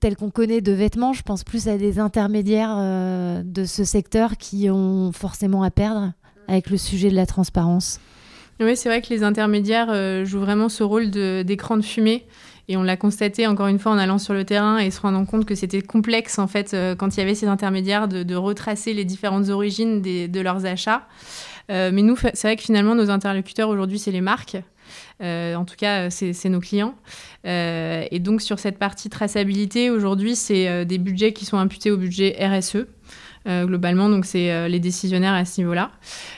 [0.00, 2.76] telles qu'on connaît de vêtements, je pense plus à des intermédiaires
[3.44, 6.12] de ce secteur qui ont forcément à perdre
[6.48, 8.00] avec le sujet de la transparence.
[8.60, 12.26] Oui, c'est vrai que les intermédiaires jouent vraiment ce rôle d'écran de, fumée.
[12.68, 15.24] Et on l'a constaté encore une fois en allant sur le terrain et se rendant
[15.24, 19.04] compte que c'était complexe en fait quand il y avait ces intermédiaires de, retracer les
[19.04, 21.06] différentes origines de leurs achats.
[21.68, 24.56] mais nous, c'est vrai que finalement nos interlocuteurs aujourd'hui, c'est les marques.
[25.22, 26.94] Euh, en tout cas, c'est nos clients.
[27.46, 31.90] Euh, et donc, sur cette partie traçabilité, aujourd'hui, c'est euh, des budgets qui sont imputés
[31.90, 32.86] au budget RSE.
[33.46, 35.90] Globalement, donc c'est les décisionnaires à ce niveau-là.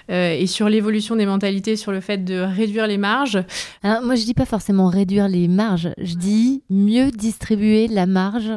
[0.08, 3.42] et sur l'évolution des mentalités, sur le fait de réduire les marges.
[3.82, 8.52] Alors, moi, je dis pas forcément réduire les marges, je dis mieux distribuer la marge.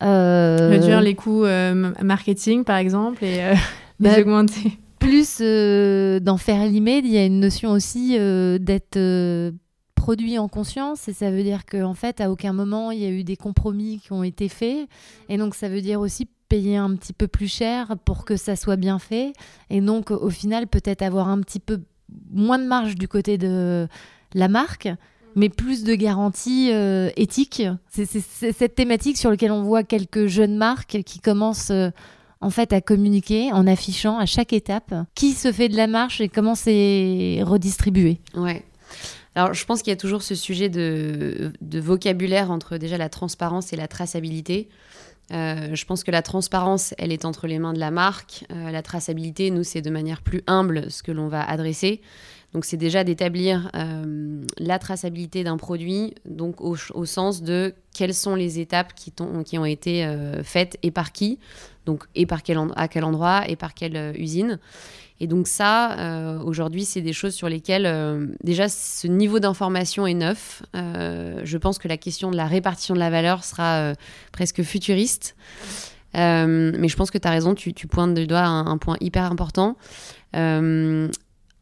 [0.00, 1.44] Réduire les coûts
[2.02, 3.38] marketing, par exemple, et
[4.00, 8.58] les bah, augmenter plus euh, dans faire l'image, il y a une notion aussi euh,
[8.58, 9.52] d'être euh,
[9.94, 13.06] produit en conscience et ça veut dire qu'en en fait à aucun moment il y
[13.06, 14.88] a eu des compromis qui ont été faits
[15.28, 18.56] et donc ça veut dire aussi payer un petit peu plus cher pour que ça
[18.56, 19.32] soit bien fait
[19.70, 21.80] et donc au final peut-être avoir un petit peu
[22.30, 23.88] moins de marge du côté de
[24.34, 24.88] la marque
[25.34, 26.70] mais plus de garanties
[27.16, 27.62] éthiques.
[27.90, 31.72] C'est cette thématique sur laquelle on voit quelques jeunes marques qui commencent
[32.40, 36.20] en fait à communiquer en affichant à chaque étape qui se fait de la marche
[36.20, 38.20] et comment c'est redistribué.
[38.34, 38.64] Ouais.
[39.34, 43.72] Alors, je pense qu'il y a toujours ce sujet de, vocabulaire entre déjà la transparence
[43.72, 44.68] et la traçabilité.
[45.32, 48.44] Euh, je pense que la transparence, elle est entre les mains de la marque.
[48.52, 52.00] Euh, la traçabilité, nous, c'est de manière plus humble ce que l'on va adresser.
[52.52, 58.34] Donc, c'est déjà d'établir euh, la traçabilité d'un produit, donc au, sens de quelles sont
[58.34, 59.12] les étapes qui,
[59.44, 60.08] qui ont été
[60.42, 61.38] faites et par qui
[61.84, 64.58] donc et par quel à quel endroit et par quelle usine.
[65.20, 70.06] Et donc ça, euh, aujourd'hui, c'est des choses sur lesquelles euh, déjà ce niveau d'information
[70.06, 70.62] est neuf.
[70.74, 73.92] je pense que la question de la répartition de la valeur sera
[74.32, 75.36] presque futuriste.
[76.14, 79.24] mais je pense que tu as raison, tu, pointes de doigt un, un point hyper
[79.24, 79.76] important.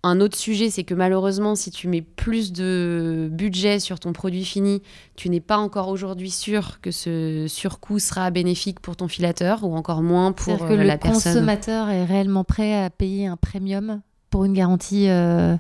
[0.07, 4.45] Un autre sujet, c'est que malheureusement, si tu mets plus de budget sur ton produit
[4.45, 4.83] fini,
[5.17, 9.75] tu n'es pas encore aujourd'hui sûr que ce surcoût sera bénéfique pour ton filateur ou
[9.75, 11.33] encore moins pour que euh, la personne.
[11.33, 15.57] Le consommateur est réellement prêt à payer un premium pour une garantie euh,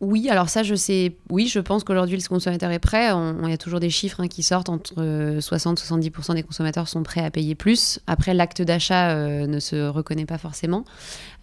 [0.00, 1.16] oui, alors ça, je sais.
[1.30, 3.08] Oui, je pense qu'aujourd'hui, le consommateur est prêt.
[3.08, 4.68] Il y a toujours des chiffres hein, qui sortent.
[4.68, 7.98] Entre 60-70% des consommateurs sont prêts à payer plus.
[8.06, 10.84] Après, l'acte d'achat euh, ne se reconnaît pas forcément.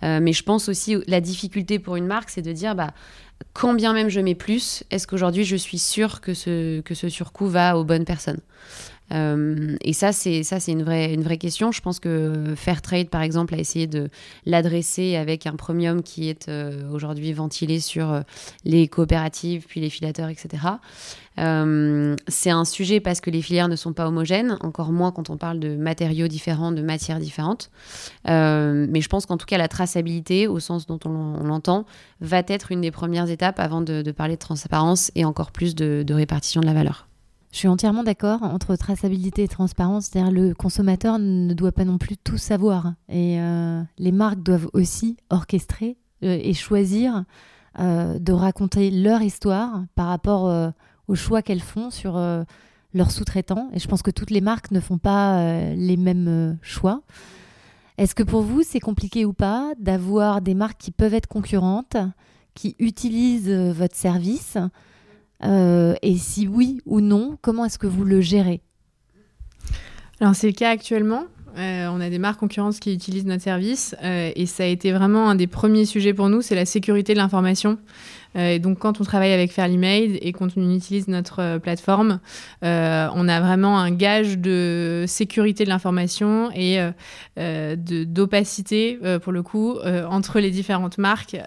[0.04, 2.92] Euh, mais je pense aussi la difficulté pour une marque, c'est de dire bah,
[3.54, 7.10] quand bien même je mets plus, est-ce qu'aujourd'hui je suis sûre que ce, que ce
[7.10, 8.40] surcoût va aux bonnes personnes?
[9.12, 11.72] Euh, et ça, c'est ça, c'est une vraie, une vraie question.
[11.72, 14.10] Je pense que Fairtrade, par exemple, a essayé de
[14.46, 18.22] l'adresser avec un premium qui est euh, aujourd'hui ventilé sur euh,
[18.66, 20.64] les coopératives, puis les filateurs, etc.
[21.36, 25.38] c'est un sujet parce que les filières ne sont pas homogènes, encore moins quand on
[25.38, 27.72] parle de matériaux différents, de matières différentes.
[28.26, 31.86] mais je pense qu'en tout cas, la traçabilité, au sens dont on, l'entend,
[32.22, 36.14] va être une des premières étapes avant de, parler de transparence et encore plus de
[36.14, 37.08] répartition de la valeur.
[37.54, 40.08] Je suis entièrement d'accord entre traçabilité et transparence.
[40.08, 42.96] C'est-à-dire le consommateur ne doit pas non plus tout savoir.
[43.10, 47.26] Et euh, les marques doivent aussi orchestrer euh, et choisir
[47.80, 50.74] euh, de raconter leur histoire par rapport
[51.08, 52.14] aux choix qu'elles font sur
[52.96, 53.70] leurs sous-traitants.
[53.74, 57.04] Et je pense que toutes les marques ne font pas les mêmes choix.
[58.00, 61.98] Est-ce que pour vous, c'est compliqué ou pas d'avoir des marques qui peuvent être concurrentes,
[62.56, 64.58] qui utilisent votre service?
[65.46, 68.62] Euh, et si oui ou non, comment est-ce que vous le gérez?
[70.20, 71.26] Alors c'est le cas actuellement.
[71.58, 74.92] Euh, on a des marques concurrentes qui utilisent notre service euh, et ça a été
[74.92, 77.78] vraiment un des premiers sujets pour nous, c'est la sécurité de l'information.
[78.34, 82.20] et donc quand on travaille avec Fairly Made et quand on utilise notre plateforme,
[82.64, 86.80] on a vraiment un gage de sécurité de l'information et
[87.38, 89.78] d'opacité pour le coup
[90.10, 91.38] entre les différentes marques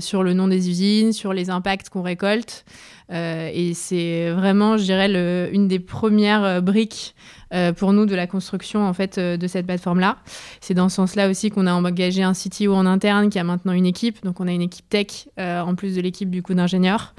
[0.00, 2.64] sur le nom des usines, sur les impacts qu'on récolte.
[3.12, 7.14] Euh, et c'est vraiment, je dirais, une des premières euh, briques
[7.52, 10.16] euh, pour nous de la construction en fait de cette plateforme-là.
[10.60, 13.72] C'est dans ce sens-là aussi qu'on a engagé un CTO en interne qui a maintenant
[13.72, 14.24] une équipe.
[14.24, 17.14] Donc on a une équipe tech en plus de l'équipe du coup d'ingénieurs.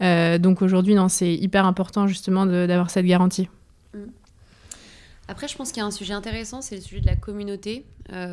[0.00, 3.48] donc aujourd'hui, c'est hyper important justement d'avoir cette garantie.
[3.94, 3.98] Mm.
[5.28, 7.86] Après, je pense qu'il y a un sujet intéressant, c'est le sujet de la communauté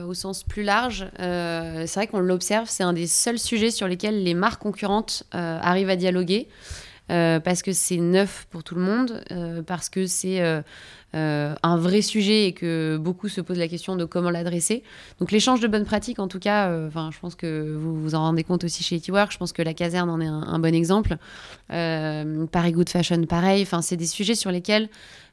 [0.06, 1.08] au sens plus large.
[1.18, 5.90] c'est vrai qu'on l'observe, c'est un des seuls sujets sur lesquels les marques concurrentes arrivent
[5.90, 6.50] à dialoguer.
[7.08, 9.24] Parce que c'est neuf pour tout le monde,
[9.68, 10.42] parce que c'est
[11.14, 14.84] un vrai sujet et que beaucoup se posent la question de comment l'adresser.
[15.20, 18.22] Donc l'échange de bonnes pratiques, en tout cas, enfin, je pense que vous vous en
[18.22, 19.32] rendez compte aussi chez Etiwork.
[19.32, 21.18] Je pense que la caserne en est un, bon exemple.
[21.70, 23.68] Paris Good Fashion, pareil.
[23.82, 24.90] C'est des sujets sur lesquels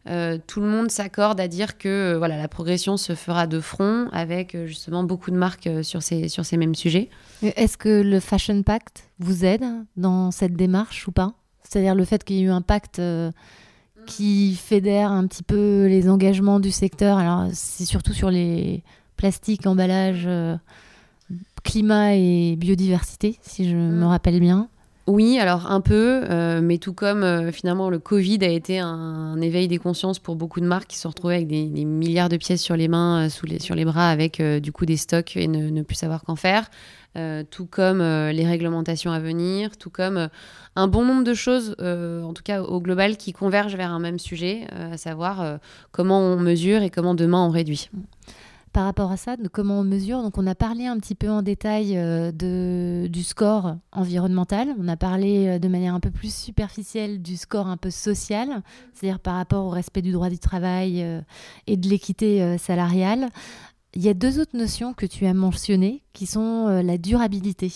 [0.09, 3.61] euh, tout le monde s'accorde à dire que euh, voilà, la progression se fera de
[3.61, 7.09] front avec euh, justement beaucoup de marques sur, ces, sur ces mêmes sujets.
[7.43, 9.65] Est-ce que le Fashion Pact vous aide
[9.97, 11.35] dans cette démarche ou pas?
[11.63, 13.01] C'est-à-dire le fait qu'il y ait eu un pacte
[14.07, 17.19] qui fédère un petit peu les engagements du secteur.
[17.19, 18.83] Alors c'est surtout sur les
[19.17, 20.29] plastiques, emballages,
[21.63, 24.05] climat et biodiversité, si je me mm.
[24.05, 24.69] rappelle bien.
[25.09, 29.41] Oui, alors un peu, euh, mais tout comme euh, finalement le Covid a été un,
[29.41, 32.63] éveil des consciences pour beaucoup de marques qui se retrouvaient avec des, milliards de pièces
[32.63, 35.49] sur les mains, euh, sous les, sur les bras, avec du coup des stocks et
[35.49, 36.71] ne, plus savoir qu'en faire.
[37.51, 40.29] Tout comme les réglementations à venir, tout comme
[40.77, 44.19] un bon nombre de choses, en tout cas au global, qui convergent vers un même
[44.19, 45.59] sujet, à savoir
[45.91, 47.91] comment on mesure et comment demain on réduit
[48.73, 50.23] par rapport à ça, de comment on mesure.
[50.23, 54.75] Donc, on a parlé un petit peu en détail euh, de, du score environnemental.
[54.79, 58.63] On a parlé euh, de manière un peu plus superficielle du score un peu social,
[58.95, 61.21] c'est-à-dire par rapport au respect du droit du travail euh,
[61.67, 63.29] et de l'équité salariale.
[63.95, 67.71] Il y a deux autres notions que tu as mentionnées qui sont euh, la durabilité.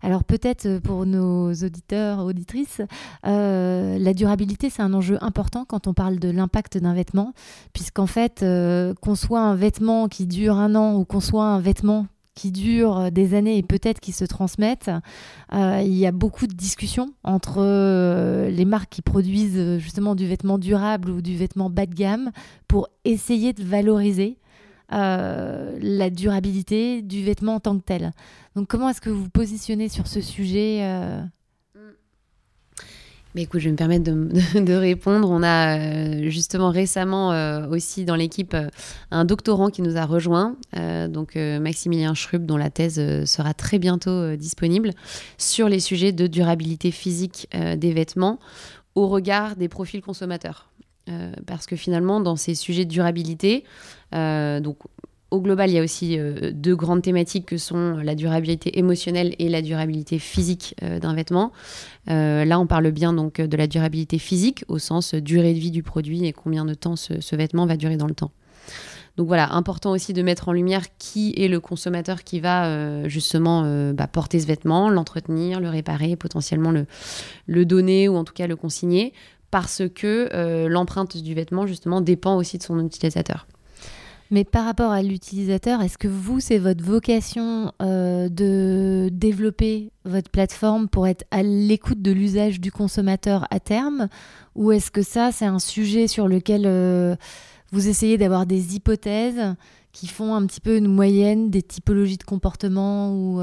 [0.00, 2.80] Alors peut-être euh, pour nos auditeurs, auditrices,
[3.26, 7.34] euh, la durabilité c'est un enjeu important quand on parle de l'impact d'un vêtement,
[7.74, 8.42] puisqu'en fait
[9.02, 13.12] qu'on soit un vêtement qui dure un an ou qu'on soit un vêtement qui dure
[13.12, 14.90] des années et peut-être qui se transmettent,
[15.52, 17.60] il y a beaucoup de discussions entre
[18.48, 22.30] les marques qui produisent justement du vêtement durable ou du vêtement bas de gamme
[22.68, 24.38] pour essayer de valoriser
[24.92, 28.12] euh, la durabilité du vêtement en tant que tel.
[28.56, 31.22] Donc comment est-ce que vous vous positionnez sur ce sujet euh?
[33.34, 34.04] Mais écoute, je vais me permettre
[34.60, 35.30] de, répondre.
[35.30, 37.30] On a euh, justement récemment
[37.70, 38.54] aussi dans l'équipe
[39.10, 40.56] un doctorant qui nous a rejoint,
[41.08, 44.90] donc Maximilien Schrub, dont la thèse sera très bientôt disponible,
[45.38, 48.38] sur les sujets de durabilité physique des vêtements
[48.94, 50.68] au regard des profils consommateurs.
[51.08, 53.64] Euh, parce que finalement, dans ces sujets de durabilité,
[54.14, 54.60] euh,
[55.30, 59.34] au global, il y a aussi euh, deux grandes thématiques que sont la durabilité émotionnelle
[59.38, 61.52] et la durabilité physique d'un vêtement.
[62.06, 65.82] là, on parle bien donc de la durabilité physique au sens durée de vie du
[65.82, 68.30] produit et combien de temps ce, vêtement va durer dans le temps.
[69.18, 73.92] Donc voilà, important aussi de mettre en lumière qui est le consommateur qui va justement
[73.92, 76.86] bah, porter ce vêtement, l'entretenir, le réparer, potentiellement le,
[77.46, 79.12] le donner ou en tout cas le consigner
[79.52, 83.46] parce que euh, l'empreinte du vêtement, justement, dépend aussi de son utilisateur.
[84.30, 90.30] Mais par rapport à l'utilisateur, est-ce que vous, c'est votre vocation euh, de développer votre
[90.30, 94.08] plateforme pour être à l'écoute de l'usage du consommateur à terme?
[94.54, 97.14] Ou est-ce que ça, c'est un sujet sur lequel euh,
[97.72, 99.54] vous essayez d'avoir des hypothèses
[99.92, 103.42] qui font un petit peu une moyenne des typologies de comportement ou,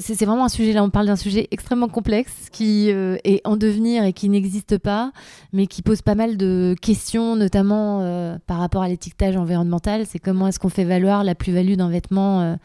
[0.00, 3.56] c'est vraiment un sujet, là on parle d'un sujet extrêmement complexe qui euh, est en
[3.56, 5.12] devenir et qui n'existe pas,
[5.52, 10.06] mais qui pose pas mal de questions, notamment euh, par rapport à l'étiquetage environnemental.
[10.06, 12.56] C'est comment est-ce qu'on fait valoir la plus-value d'un vêtement euh,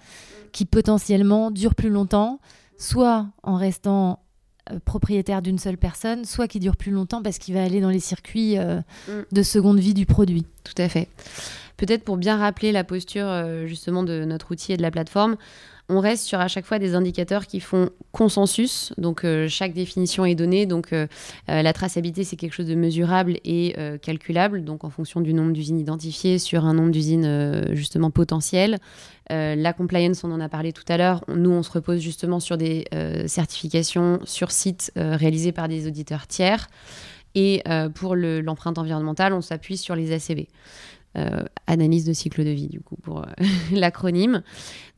[0.52, 2.40] qui potentiellement dure plus longtemps,
[2.78, 4.20] soit en restant
[4.84, 8.02] propriétaire d'une seule personne, soit qui dure plus longtemps parce qu'il va aller dans les
[8.02, 8.84] circuits mm.
[9.32, 10.46] de seconde vie du produit.
[10.66, 11.08] Tout à fait.
[11.78, 13.28] Peut-être pour bien rappeler la posture
[13.66, 15.38] justement de notre outil et de la plateforme,
[15.90, 18.94] on reste sur à chaque fois des indicateurs qui font consensus.
[18.98, 20.66] Donc euh, chaque définition est donnée.
[20.66, 21.08] Donc euh,
[21.50, 24.64] euh, la traçabilité, c'est quelque chose de mesurable et calculable.
[24.64, 28.78] Donc en fonction du nombre d'usines identifiées sur un nombre d'usines justement potentielles.
[29.30, 31.24] la compliance, on en a parlé tout à l'heure.
[31.28, 32.86] Nous, on se repose justement sur des
[33.28, 36.68] certifications sur site réalisées par des auditeurs tiers.
[37.36, 37.64] Et
[37.96, 40.48] pour l'empreinte environnementale, on s'appuie sur les ACV.
[41.18, 43.24] Euh, analyse de cycle de vie, du coup, pour euh,
[43.72, 44.44] l'acronyme.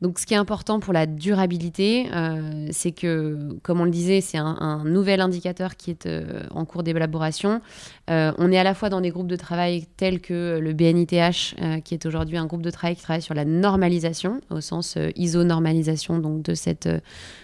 [0.02, 4.20] Donc, ce qui est important pour la durabilité, euh, c'est que, comme on le disait,
[4.20, 6.08] c'est un, nouvel indicateur qui est
[6.50, 7.60] en cours d'élaboration.
[8.08, 11.94] on est à la fois dans des groupes de travail tels que le BNITH, qui
[11.94, 16.42] est aujourd'hui un groupe de travail qui travaille sur la normalisation, au sens ISO-normalisation, donc
[16.42, 16.88] de cette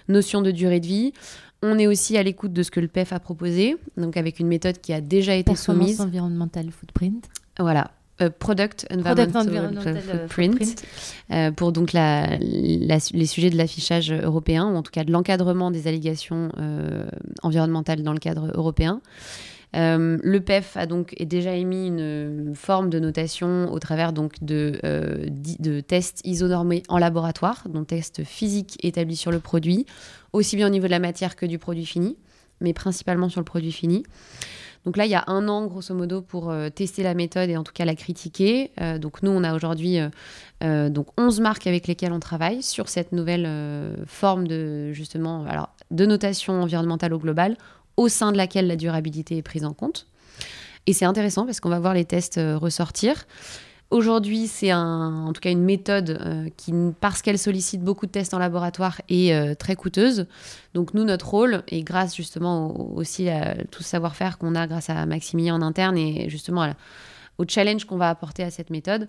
[0.09, 1.13] notion de durée de vie.
[1.63, 4.49] On est aussi à l'écoute de ce que le PEF a proposé, donc avec une
[4.49, 6.01] méthode qui a déjà été soumise.
[6.01, 7.29] environnemental footprint.
[7.59, 7.91] Voilà,
[8.23, 10.83] euh, product Environmental, euh, Footprint,
[11.31, 15.71] euh, pour donc la, les sujets de l'affichage européen, ou en tout cas de l'encadrement
[15.71, 16.51] des allégations
[17.43, 19.03] environnementales dans le cadre européen.
[19.75, 24.81] le PEF a donc déjà émis une forme de notation au travers donc de,
[25.59, 29.85] de tests isonormés en laboratoire, donc tests physiques établis sur le produit,
[30.33, 32.17] aussi bien au niveau de la matière que du produit fini.
[32.63, 34.05] mais principalement sur le produit fini.
[34.87, 37.57] Donc là, il y a un an, grosso modo, pour euh, tester la méthode et
[37.57, 38.71] en tout cas la critiquer.
[38.81, 39.99] Euh, donc nous, on a aujourd'hui
[40.63, 43.51] euh, donc 11 marques avec lesquelles on travaille sur cette nouvelle
[44.07, 45.45] forme de, justement,
[45.91, 47.57] de notation environnementale au global,
[47.97, 50.07] au sein de laquelle la durabilité est prise en compte.
[50.87, 53.27] Et c'est intéressant parce qu'on va voir les tests ressortir.
[53.91, 58.35] Aujourd'hui, c'est en tout cas une méthode euh, qui, parce qu'elle sollicite beaucoup de tests
[58.35, 60.27] en laboratoire, est euh, très coûteuse.
[60.75, 64.91] Donc nous, notre rôle, et grâce justement aussi à tout ce savoir-faire qu'on a grâce
[64.91, 66.75] à Maximilien en interne et justement
[67.39, 69.09] au challenge qu'on va apporter à cette méthode,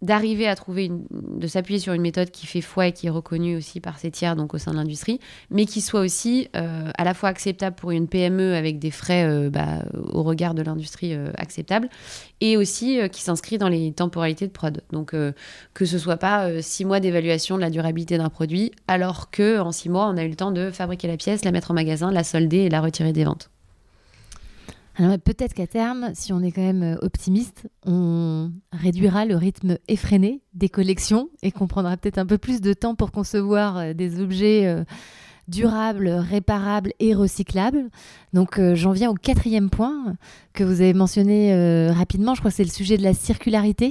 [0.00, 3.10] d'arriver à trouver, une, de s'appuyer sur une méthode qui fait foi et qui est
[3.10, 5.18] reconnue aussi par ses tiers, donc au sein de l'industrie,
[5.50, 9.24] mais qui soit aussi euh, à la fois acceptable pour une PME avec des frais
[9.24, 11.88] euh, bah, au regard de l'industrie euh, acceptable,
[12.40, 14.82] et aussi qui s'inscrit dans les temporalités de prod.
[14.92, 15.10] Donc
[15.74, 19.72] que ce soit pas six mois d'évaluation de la durabilité d'un produit, alors que en
[19.72, 22.12] six mois on a eu le temps de fabriquer la pièce, la mettre en magasin,
[22.12, 23.50] la solder et la retirer des ventes
[24.98, 30.42] peut-être qu'à terme, si on est quand même euh, optimiste, on réduira le rythme effréné
[30.54, 34.20] des collections et qu'on prendra peut-être un peu plus de temps pour concevoir euh, des
[34.20, 34.84] objets euh,
[35.48, 37.88] durable, réparable et recyclable.
[38.32, 40.14] Donc euh, j'en viens au quatrième point
[40.52, 43.90] que vous avez mentionné euh, rapidement, je crois que c'est le sujet de la circularité.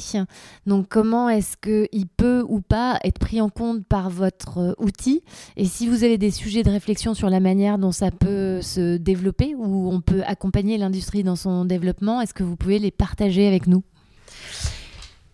[0.65, 5.23] Donc comment est-ce qu'il peut ou pas être pris en compte par votre euh, outil?
[5.55, 8.97] Et si vous avez des sujets de réflexion sur la manière dont ça peut se
[8.97, 13.47] développer ou on peut accompagner l'industrie dans son développement, est-ce que vous pouvez les partager
[13.47, 13.83] avec nous?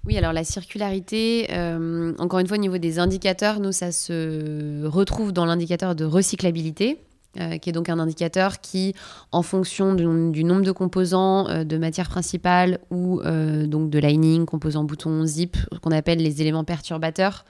[0.05, 4.85] Oui, alors la circularité, euh, encore une fois, au niveau des indicateurs, nous, ça se
[4.85, 6.99] retrouve dans l'indicateur de recyclabilité.
[7.39, 8.93] Euh, qui est donc un indicateur qui,
[9.31, 14.83] en fonction du, nombre de composants euh, de matière principale ou donc de lining, composants
[14.83, 17.43] boutons, zip, qu'on appelle les éléments perturbateurs,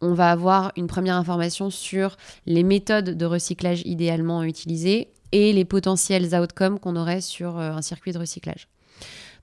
[0.00, 5.64] on va avoir une première information sur les méthodes de recyclage idéalement utilisées et les
[5.64, 8.66] potentiels outcomes qu'on aurait sur un circuit de recyclage.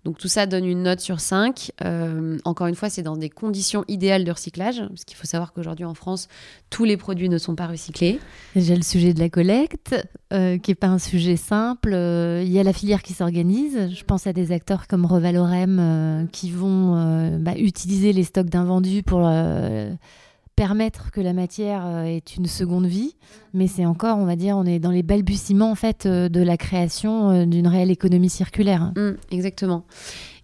[0.03, 1.71] Donc tout ça donne une note sur 5.
[1.83, 5.53] Euh, encore une fois, c'est dans des conditions idéales de recyclage, parce qu'il faut savoir
[5.53, 6.27] qu'aujourd'hui en France,
[6.69, 8.19] tous les produits ne sont pas recyclés.
[8.55, 9.95] J'ai le sujet de la collecte,
[10.33, 11.93] euh, qui n'est pas un sujet simple.
[11.93, 13.89] Euh, il y a la filière qui s'organise.
[13.93, 19.27] Je pense à des acteurs comme Revalorem qui vont bah, utiliser les stocks d'invendus pour
[20.57, 23.15] permettre que la matière euh, ait une seconde vie,
[23.53, 26.41] mais c'est encore, on va dire, on est dans les balbutiements en fait euh, de
[26.41, 28.91] la création euh, d'une réelle économie circulaire.
[28.95, 29.85] Mmh, exactement.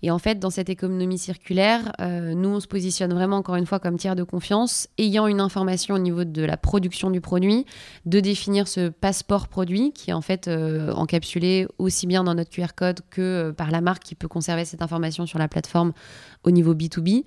[0.04, 3.80] Et en fait, dans cette économie circulaire, nous, on se positionne vraiment, encore une fois,
[3.80, 7.66] comme tiers de confiance, ayant une information au niveau de la production du produit,
[8.06, 12.74] de définir ce passeport produit qui est en fait encapsulé aussi bien dans notre QR
[12.76, 15.94] code que par la marque qui peut conserver cette information sur la plateforme
[16.44, 17.24] au niveau B2B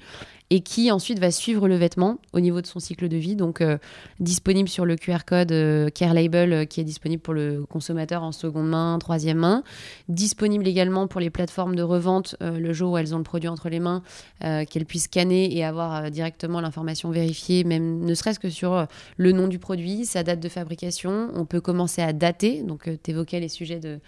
[0.51, 3.35] et qui ensuite va suivre le vêtement au niveau de son cycle de vie.
[3.35, 3.79] Donc euh,
[4.21, 8.23] disponible sur le QR code euh, Care Label euh, qui est disponible pour le consommateur
[8.23, 9.65] en seconde main, troisième main.
[10.09, 13.69] Disponible également pour les plateformes de revente le jour où elles ont le produit entre
[13.69, 14.03] les mains,
[14.41, 18.87] qu'elles puissent scanner et avoir directement l'information vérifiée, même ne serait-ce que sur
[19.17, 21.31] le nom du produit, sa date de fabrication.
[21.35, 22.63] On peut commencer à dater.
[22.63, 23.99] Donc tu évoquais les sujets de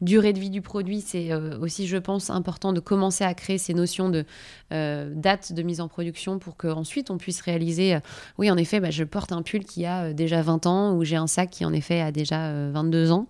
[0.00, 1.00] durée de vie du produit.
[1.00, 4.24] C'est aussi, je pense, important de commencer à créer ces notions de
[4.70, 8.00] date de mise en production pour qu'ensuite on puisse réaliser, euh,
[8.38, 11.04] oui en effet, bah, je porte un pull qui a euh, déjà 20 ans ou
[11.04, 13.26] j'ai un sac qui en effet a déjà 22 euh, ans,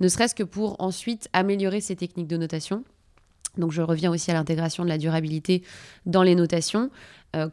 [0.00, 2.84] ne serait-ce que pour ensuite améliorer ces techniques de notation.
[3.58, 5.62] Donc je reviens aussi à l'intégration de la durabilité
[6.06, 6.90] dans les notations.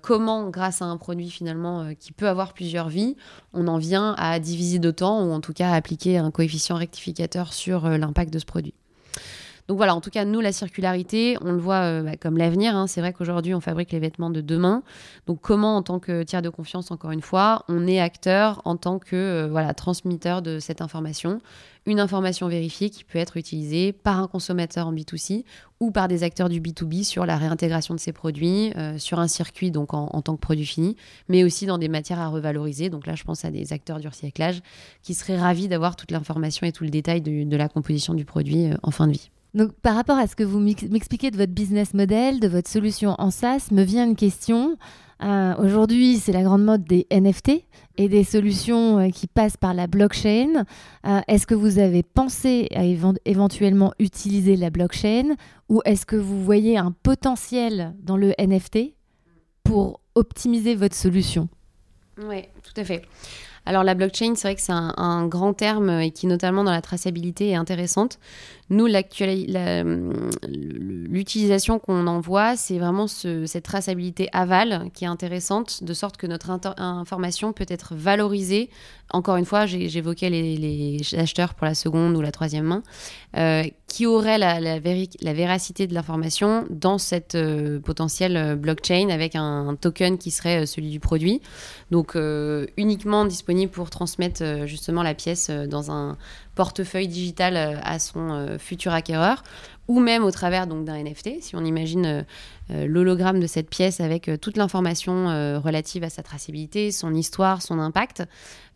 [0.03, 3.15] comment, grâce à un produit finalement qui peut avoir plusieurs vies,
[3.53, 7.51] on en vient à diviser d'autant ou en tout cas à appliquer un coefficient rectificateur
[7.51, 8.75] sur l'impact de ce produit?
[9.67, 12.75] Donc voilà, en tout cas, nous, la circularité, on le voit euh, bah, comme l'avenir.
[12.75, 12.87] Hein.
[12.87, 14.81] C'est vrai qu'aujourd'hui, on fabrique les vêtements de demain.
[15.25, 18.77] Donc comment, en tant que tiers de confiance, encore une fois, on est acteur en
[18.77, 21.41] tant que euh, voilà, transmetteur de cette information
[21.87, 25.45] une information vérifiée qui peut être utilisée par un consommateur en B2C
[25.79, 29.29] ou par des acteurs du B2B sur la réintégration de ces produits, euh, sur un
[29.29, 30.97] circuit donc en, tant que produit fini,
[31.29, 32.89] mais aussi dans des matières à revaloriser.
[32.89, 34.61] Donc là, je pense à des acteurs du recyclage
[35.01, 38.69] qui seraient ravis d'avoir toute l'information et tout le détail de la composition du produit
[38.83, 39.29] en fin de vie.
[39.53, 43.15] Donc, par rapport à ce que vous m'expliquez de votre business model, de votre solution
[43.17, 44.77] en SaaS, me vient une question.
[45.23, 47.63] Euh, aujourd'hui, c'est la grande mode des NFT
[47.97, 50.65] et des solutions euh, qui passent par la blockchain.
[51.05, 52.83] Euh, est-ce que vous avez pensé à
[53.25, 55.35] éventuellement utiliser la blockchain
[55.69, 58.93] ou est-ce que vous voyez un potentiel dans le NFT
[59.63, 61.49] pour optimiser votre solution?
[62.23, 63.03] Oui, tout à fait.
[63.67, 66.81] Alors la blockchain, c'est vrai que c'est un, grand terme et qui notamment dans la
[66.81, 68.17] traçabilité est intéressante.
[68.69, 68.87] Nous,
[70.45, 76.27] l'utilisation qu'on en voit, c'est vraiment cette traçabilité aval qui est intéressante, de sorte que
[76.27, 78.69] notre information peut être valorisée
[79.11, 82.83] encore une fois, j'évoquais les, acheteurs pour la seconde ou la troisième main,
[83.37, 89.35] euh, qui auraient la, la, véracité de l'information dans cette euh, potentielle euh, blockchain avec
[89.35, 91.41] un, token qui serait celui du produit.
[91.91, 92.17] Donc
[92.75, 96.17] uniquement disponible pour transmettre justement la pièce dans un
[96.57, 99.43] portefeuille digital à son futur acquéreur
[99.87, 101.41] ou même au travers donc d'un NFT.
[101.41, 102.25] Si on imagine
[102.71, 107.13] euh, l'hologramme de cette pièce avec euh, toute l'information euh, relative à sa traçabilité, son
[107.13, 108.23] histoire, son impact.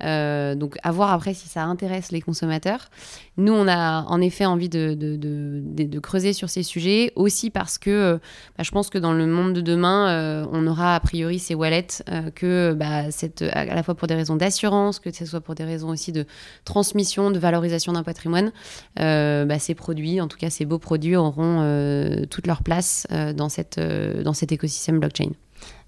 [0.02, 2.90] donc à voir après si ça intéresse les consommateurs.
[3.38, 7.78] Nous, on a en effet envie de, de, de, creuser sur ces sujets, aussi parce
[7.78, 8.20] que
[8.58, 12.02] bah, je pense que dans le monde de demain, on aura a priori ces wallets
[12.34, 15.66] que bah, cette, à la fois pour des raisons d'assurance, que ce soit pour des
[15.66, 16.26] raisons aussi de
[16.66, 18.52] transmission, de valorisation d'un patrimoine,
[18.96, 23.80] bah, ces produits, en tout cas ces beaux produits, auront toute leur place dans cette
[23.92, 25.32] euh, dans cet écosystème blockchain.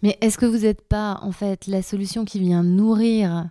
[0.01, 3.49] Mais est-ce que vous n'êtes pas en fait la solution qui vient nourrir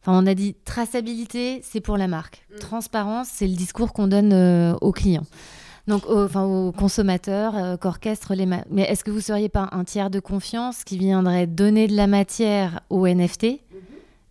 [0.00, 2.44] Enfin, on a dit traçabilité, c'est pour la marque.
[2.50, 2.58] Mm.
[2.60, 5.26] Transparence, c'est le discours qu'on donne euh, aux clients.
[5.88, 8.46] Donc, enfin, aux consommateurs, euh, qu'orchestre les.
[8.46, 12.06] Mais est-ce que vous seriez pas un tiers de confiance qui viendrait donner de la
[12.06, 13.58] matière au NFT mm-hmm.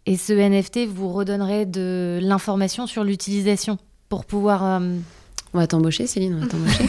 [0.06, 3.78] et ce NFT vous redonnerait de l'information sur l'utilisation
[4.10, 4.82] pour pouvoir.
[5.54, 6.36] On va t'embaucher, Céline.
[6.36, 6.86] On va t'embaucher.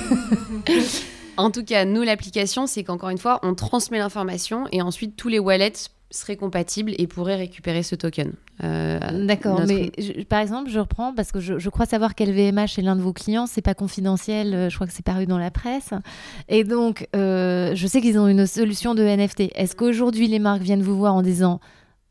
[1.38, 5.28] En tout cas, nous, l'application, c'est qu'encore une fois, on transmet l'information et ensuite tous
[5.28, 8.32] les wallets seraient compatibles et pourraient récupérer ce token.
[8.64, 9.92] Euh, D'accord, mais
[10.28, 13.46] par exemple, je reprends parce que je, crois savoir qu'LVMH est l'un de vos clients,
[13.46, 15.90] c'est pas confidentiel, euh, je crois que c'est paru dans la presse.
[16.48, 19.52] Et donc, euh, je sais qu'ils ont une solution de NFT.
[19.54, 21.60] Est-ce qu'aujourd'hui, les marques viennent vous voir en disant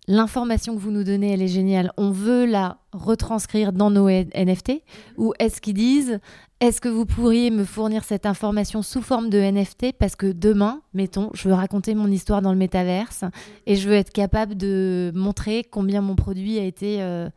[0.07, 4.81] l'information que vous nous donnez, elle est géniale, on veut la retranscrire dans nos NFT
[5.17, 6.19] Ou est-ce qu'ils disent,
[6.59, 10.81] est-ce que vous pourriez me fournir cette information sous forme de NFT Parce que demain,
[10.93, 13.25] mettons, je veux raconter mon histoire dans le métaverse
[13.65, 17.29] et je veux être capable de montrer combien mon produit a été euh,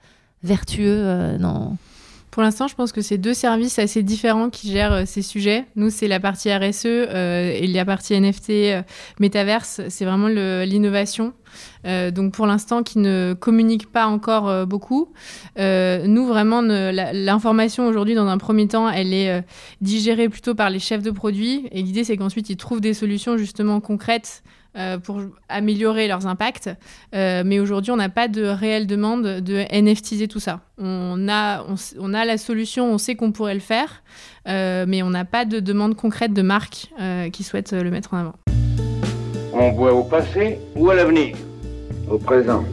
[0.43, 1.77] vertueux euh, dans...
[2.31, 5.67] Pour l'instant, je pense que c'est deux services assez différents qui gèrent euh, ces sujets.
[5.77, 8.85] Nous, c'est la partie RSE et la partie NFT,
[9.19, 11.33] métaverse, c'est vraiment l'innovation.
[11.87, 15.13] Euh, donc pour l'instant qui ne communique pas encore euh, beaucoup.
[15.59, 19.45] Euh, nous vraiment l'information aujourd'hui dans un premier temps elle est
[19.81, 23.37] digérée plutôt par les chefs de produits et l'idée c'est qu'ensuite ils trouvent des solutions
[23.37, 24.43] justement concrètes
[25.03, 26.71] pour améliorer leurs impacts.
[27.13, 30.61] mais aujourd'hui, on n'a pas de réelle demande de NFTiser tout ça.
[30.79, 31.65] On a,
[31.99, 34.03] on, a la solution, on sait qu'on pourrait le faire,
[34.47, 36.91] mais on n'a pas de demande concrète de marques
[37.33, 38.35] qui souhaitent le mettre en avant.
[39.53, 41.37] On voit au passé ou à l'avenir?
[42.09, 42.65] Au présent.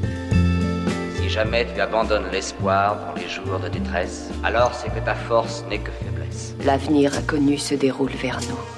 [1.15, 5.65] Si jamais tu abandonnes l'espoir dans les jours de détresse, alors c'est que ta force
[5.69, 6.55] n'est que faiblesse.
[6.63, 8.76] L'avenir inconnu se déroule vers nous.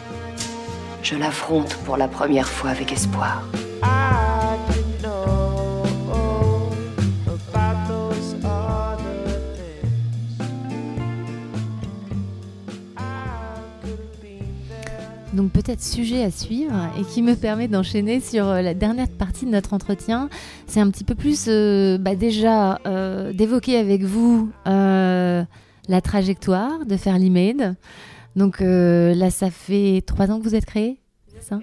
[1.10, 3.43] Je l'affronte pour la première fois avec espoir.
[15.34, 19.45] donc peut-être sujet à suivre et qui me permet d'enchaîner sur euh, la dernière partie
[19.45, 20.28] de notre entretien.
[20.68, 26.97] C'est un petit peu plus euh, bah, déjà euh, d'évoquer avec vous la trajectoire de
[26.97, 27.76] Fairly Made.
[28.36, 31.02] Donc là, ça fait trois ans que vous êtes créé,
[31.42, 31.60] ça?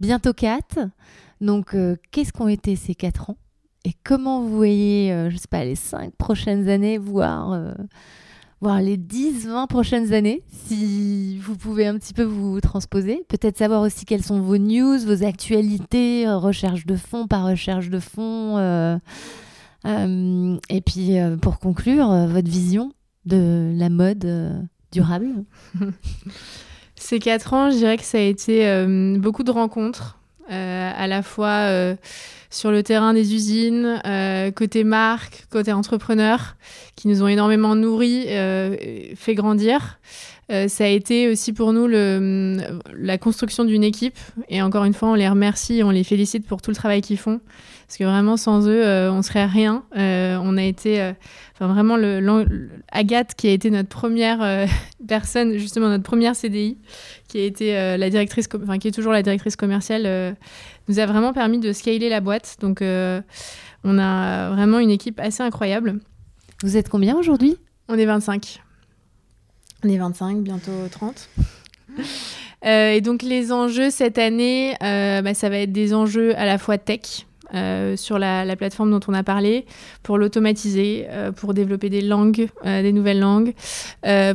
[0.00, 0.78] Bientôt quatre.
[1.40, 1.76] Donc
[2.10, 3.36] qu'est-ce qu'ont été ces quatre ans?
[3.84, 7.74] Et comment vous voyez, je sais pas, les cinq prochaines années, voire
[8.60, 13.24] voir les 10-20 prochaines années, si vous pouvez un petit peu vous transposer?
[13.28, 17.88] Peut-être savoir aussi quelles sont vos news, vos actualités, euh, recherche de fonds par recherche
[17.88, 18.58] de fonds.
[18.58, 18.98] Euh,
[19.86, 22.92] euh, et puis, pour conclure, votre vision
[23.26, 25.44] de la mode durable.
[26.96, 28.86] Ces quatre ans, je dirais que ça a été
[29.18, 30.18] beaucoup de rencontres,
[30.48, 31.96] à la fois
[32.50, 36.56] sur le terrain des usines, euh, côté marque, côté entrepreneur,
[36.96, 38.76] qui nous ont énormément nourris, euh,
[39.14, 39.98] fait grandir.
[40.50, 44.18] Euh, ça a été aussi pour nous la construction d'une équipe.
[44.48, 47.18] Et encore une fois, on les remercie, on les félicite pour tout le travail qu'ils
[47.18, 47.40] font.
[47.88, 49.82] Parce que vraiment, sans eux, on serait rien.
[49.96, 51.12] on a été,
[51.54, 54.68] enfin vraiment, le, Agathe, qui a été notre première
[55.08, 56.76] personne, justement notre première CDI,
[57.28, 60.36] qui a été la directrice, enfin qui est toujours la directrice commerciale
[60.88, 62.56] nous a vraiment permis de scaler la boîte.
[62.60, 63.20] Donc, euh,
[63.84, 66.00] on a vraiment une équipe assez incroyable.
[66.62, 67.56] Vous êtes combien aujourd'hui?
[67.88, 68.60] On est 25.
[69.84, 71.28] On est 25, bientôt 30.
[72.64, 76.44] Euh, et donc les enjeux cette année, euh, bah, ça va être des enjeux à
[76.44, 77.27] la fois tech,
[77.96, 79.66] sur la, plateforme dont on a parlé,
[80.02, 83.54] pour l'automatiser, pour développer des langues, des nouvelles langues,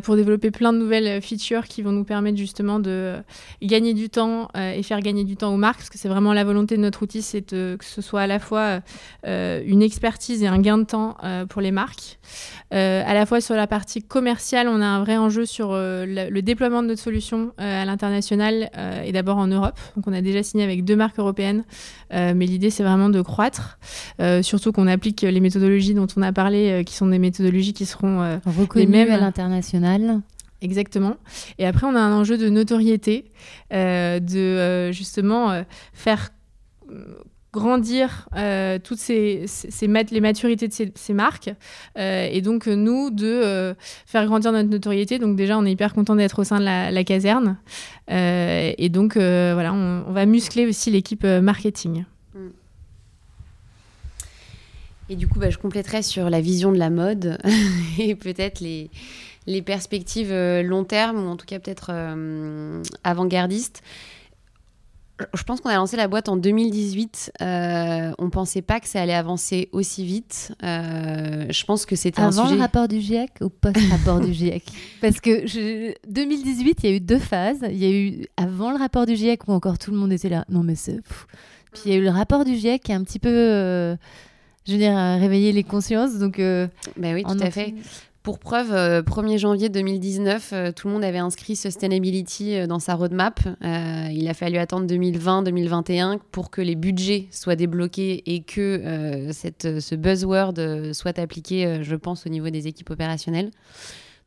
[0.03, 3.15] pour développer plein de nouvelles features qui vont nous permettre justement de
[3.61, 6.43] gagner du temps et faire gagner du temps aux marques, parce que c'est vraiment la
[6.43, 8.79] volonté de notre outil, c'est que ce soit à la fois
[9.25, 11.17] une expertise et un gain de temps
[11.49, 12.19] pour les marques.
[12.71, 16.83] à la fois sur la partie commerciale, on a un vrai enjeu sur le, déploiement
[16.83, 18.69] de notre solution à l'international
[19.05, 19.79] et d'abord en Europe.
[19.95, 21.63] Donc on a déjà signé avec deux marques européennes,
[22.11, 23.77] mais l'idée c'est vraiment de croître,
[24.41, 28.39] surtout qu'on applique les méthodologies dont on a parlé, qui sont des méthodologies qui seront
[28.45, 30.21] reconnues les mêmes à l'international.
[30.61, 31.17] Exactement.
[31.59, 33.31] Et après, on a un enjeu de notoriété,
[33.71, 36.29] de justement faire
[37.53, 41.53] grandir euh, toutes ces, ces, les maturités de ces, marques
[41.99, 43.75] euh, et donc euh, nous de
[44.07, 47.03] faire grandir notre notoriété donc déjà on est hyper content d'être au sein de la,
[47.03, 47.57] caserne
[48.07, 52.05] et donc voilà on, va muscler aussi l'équipe marketing.
[55.09, 57.37] Et du coup bah, je compléterai sur la vision de la mode
[57.99, 58.89] et peut-être les,
[59.47, 61.91] les perspectives long terme ou en tout cas peut-être
[63.03, 63.83] avant-gardistes
[65.33, 67.33] je pense qu'on a lancé la boîte en 2018.
[67.41, 70.53] Euh, on pensait pas que ça allait avancer aussi vite.
[70.63, 72.43] Euh, je pense que c'était un sujet...
[72.43, 74.63] Avant le rapport du GIEC ou post-rapport du GIEC
[75.01, 75.45] Parce que
[76.09, 77.59] 2018, il y a eu deux phases.
[77.69, 80.29] Il y a eu avant le rapport du GIEC où encore tout le monde était
[80.29, 80.45] là.
[80.49, 80.99] Non mais c'est...
[81.73, 83.95] Puis il y a eu le rapport du GIEC qui a un petit peu...
[84.63, 86.17] Euh, je veux dire, réveillé les consciences.
[86.17, 86.69] Donc, ben
[87.13, 87.73] oui, tout à fait.
[88.23, 92.79] Pour preuve, 1er euh, janvier 2019, euh, tout le monde avait inscrit Sustainability euh, dans
[92.79, 93.41] sa roadmap.
[93.61, 99.95] il a fallu attendre 2020-2021 pour que les budgets soient débloqués et que cette, ce
[99.95, 103.51] buzzword soit appliqué, je pense, au niveau des équipes opérationnelles.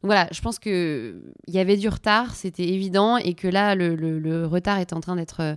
[0.03, 3.95] Donc voilà, je pense qu'il y avait du retard, c'était évident, et que là, le,
[3.95, 5.57] le retard est en train d'être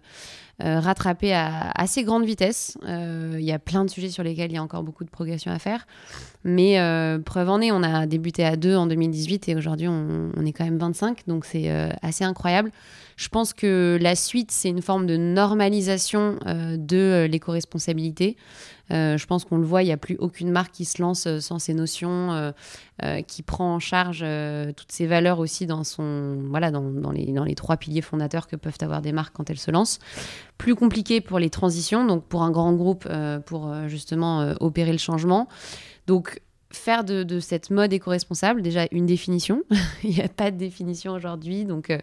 [0.64, 2.78] euh, rattraper à assez grande vitesse.
[2.86, 5.10] Euh, il y a plein de sujets sur lesquels il y a encore beaucoup de
[5.10, 5.88] progression à faire.
[6.44, 10.32] Mais euh, preuve en est, on a débuté à 2 en 2018 et aujourd'hui on,
[10.46, 11.70] est quand même 25, donc c'est
[12.02, 12.72] assez incroyable.
[13.18, 18.38] Je pense que la suite, c'est une forme de normalisation de l'éco-responsabilité.
[18.92, 21.28] Euh, je pense qu'on le voit, il n'y a plus aucune marque qui se lance
[21.28, 22.32] euh, sans ces notions,
[23.04, 24.26] euh, qui prend en charge
[24.76, 29.02] toutes ces valeurs aussi dans, son, voilà, dans les trois piliers fondateurs que peuvent avoir
[29.02, 30.00] des marques quand elles se lancent.
[30.58, 33.08] Plus compliqué pour les transitions, donc pour un grand groupe,
[33.46, 35.48] pour justement opérer le changement.
[36.10, 36.42] Donc
[36.72, 39.62] faire de, cette mode éco-responsable déjà une définition.
[40.04, 42.00] Il n'y a pas de définition aujourd'hui, donc euh,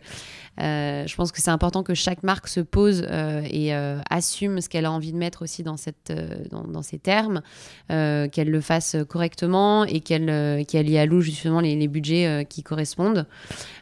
[0.60, 3.72] euh, je pense que c'est important que chaque marque se pose euh, et
[4.08, 6.12] assume ce qu'elle a envie de mettre aussi dans, cette,
[6.50, 7.42] dans, ces termes,
[7.88, 13.26] qu'elle le fasse correctement et qu'elle y alloue justement les budgets qui correspondent.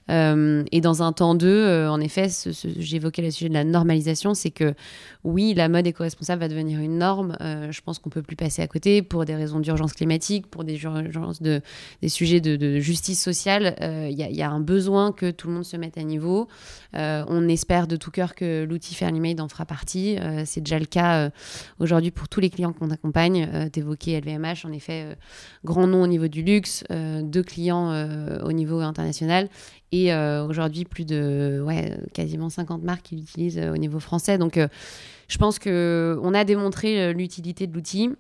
[0.08, 2.28] Et dans un temps 2, en effet,
[2.78, 4.74] j'évoquais le sujet de la normalisation, c'est que
[5.24, 7.36] oui, la mode éco-responsable va devenir une norme.
[7.40, 10.74] je pense qu'on peut plus passer à côté pour des raisons d'urgence climatique, pour des
[10.74, 11.60] des de,
[12.02, 15.64] des sujets de, justice sociale, il euh, y, a un besoin que tout le monde
[15.64, 16.48] se mette à niveau.
[16.96, 20.18] Euh, on espère de tout cœur que l'outil Fairly en fera partie.
[20.18, 21.30] Euh, c'est déjà le cas
[21.78, 23.48] aujourd'hui pour tous les clients qu'on accompagne.
[23.72, 25.16] D'évoquer LVMH, en effet,
[25.64, 27.92] grand nom au niveau du luxe, deux clients
[28.42, 29.48] au niveau international
[29.94, 30.14] et
[30.48, 34.38] aujourd'hui plus de ouais, quasiment 50 marques qui l'utilisent au niveau français.
[34.38, 34.58] Donc
[35.28, 38.10] je pense qu'on a démontré l'utilité de l'outil.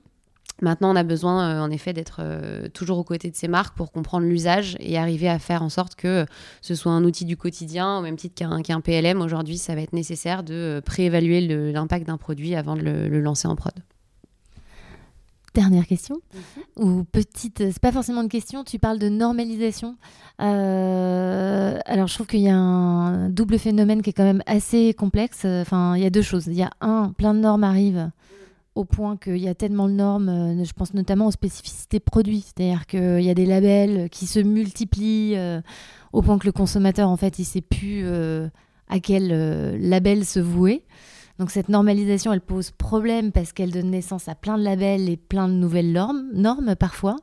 [0.62, 3.76] Maintenant, on a besoin, euh, en effet, d'être euh, toujours aux côtés de ces marques
[3.76, 6.26] pour comprendre l'usage et arriver à faire en sorte que
[6.62, 9.20] ce soit un outil du quotidien, au même titre qu'un PLM.
[9.20, 11.40] Aujourd'hui, ça va être nécessaire de euh, préévaluer
[11.72, 13.74] l'impact d'un produit avant de le, lancer en prod.
[15.54, 16.20] Dernière question,
[16.76, 16.84] mhm.
[16.84, 19.96] ou petite, c'est pas forcément une question, tu parles de normalisation.
[20.38, 25.44] alors je trouve qu'il y a un double phénomène qui est quand même assez complexe.
[25.44, 26.46] Enfin, il y a deux choses.
[26.48, 28.10] Il y a un, plein de normes arrivent
[28.74, 32.44] au point qu'il y a tellement de normes, euh, je pense notamment aux spécificités produits,
[32.44, 35.60] c'est-à-dire qu'il y a des labels qui se multiplient euh,
[36.12, 38.48] au point que le consommateur, en fait, il ne sait plus euh,
[38.88, 39.28] à quel
[39.80, 40.84] label se vouer.
[41.38, 45.16] Donc cette normalisation, elle pose problème parce qu'elle donne naissance à plein de labels et
[45.16, 47.16] plein de nouvelles normes, normes parfois,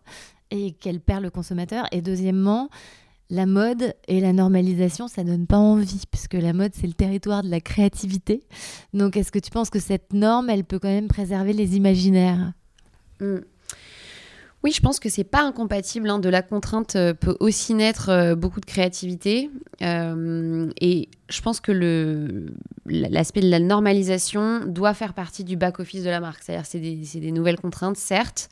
[0.49, 1.85] et qu'elle perd le consommateur.
[1.91, 2.69] Et deuxièmement,
[3.29, 7.43] la mode et la normalisation, ça donne pas envie, puisque la mode, c'est le territoire
[7.43, 8.43] de la créativité.
[8.93, 12.51] Donc, est-ce que tu penses que cette norme, elle peut quand même préserver les imaginaires?
[13.21, 13.39] Hmm.
[14.63, 16.09] Oui, je pense que c'est pas incompatible.
[16.09, 16.19] Hein.
[16.19, 19.49] De la contrainte euh, peut aussi naître euh, beaucoup de créativité.
[19.81, 21.71] Euh, et je pense que
[22.85, 26.43] l'aspect de la normalisation doit faire partie du back-office de la marque.
[26.43, 28.49] C'est-à-dire c'est des, des, nouvelles contraintes, certes,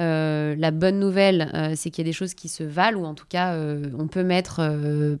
[0.00, 3.04] Euh, la bonne nouvelle, euh, c'est qu'il y a des choses qui se valent, ou
[3.04, 3.56] en tout cas,
[3.98, 4.60] on peut mettre,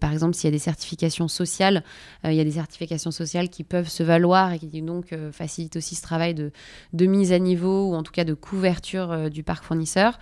[0.00, 1.82] par exemple, s'il y a des certifications sociales,
[2.24, 5.94] il y a des certifications sociales qui peuvent se valoir et qui donc facilitent aussi
[5.94, 6.50] ce travail de,
[6.92, 10.18] de, mise à niveau, ou en tout cas de couverture du parc fournisseur.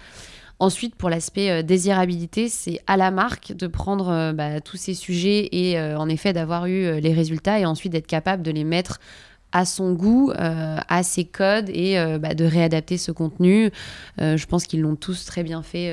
[0.58, 5.80] Ensuite, pour l'aspect désirabilité, c'est à la marque de prendre bah, tous ces sujets et
[5.80, 9.00] en effet d'avoir eu les résultats et ensuite d'être capable de les mettre
[9.52, 13.70] à son goût, euh, à ses codes et euh, bah, de réadapter ce contenu.
[14.20, 15.90] Euh, je pense qu'ils l'ont tous très bien fait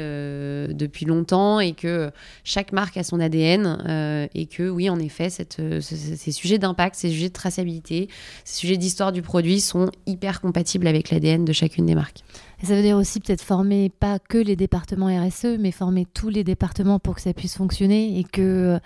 [0.74, 2.12] depuis longtemps et que
[2.44, 7.30] chaque marque a son ADN et que oui, en effet, ces sujets d'impact, ces sujets
[7.30, 8.10] de traçabilité,
[8.44, 12.24] ces sujets d'histoire du produit sont hyper compatibles avec l'ADN de chacune des marques.
[12.64, 16.44] Ça veut dire aussi peut-être former pas que les départements RSE, mais former tous les
[16.44, 18.80] départements pour que ça puisse fonctionner et que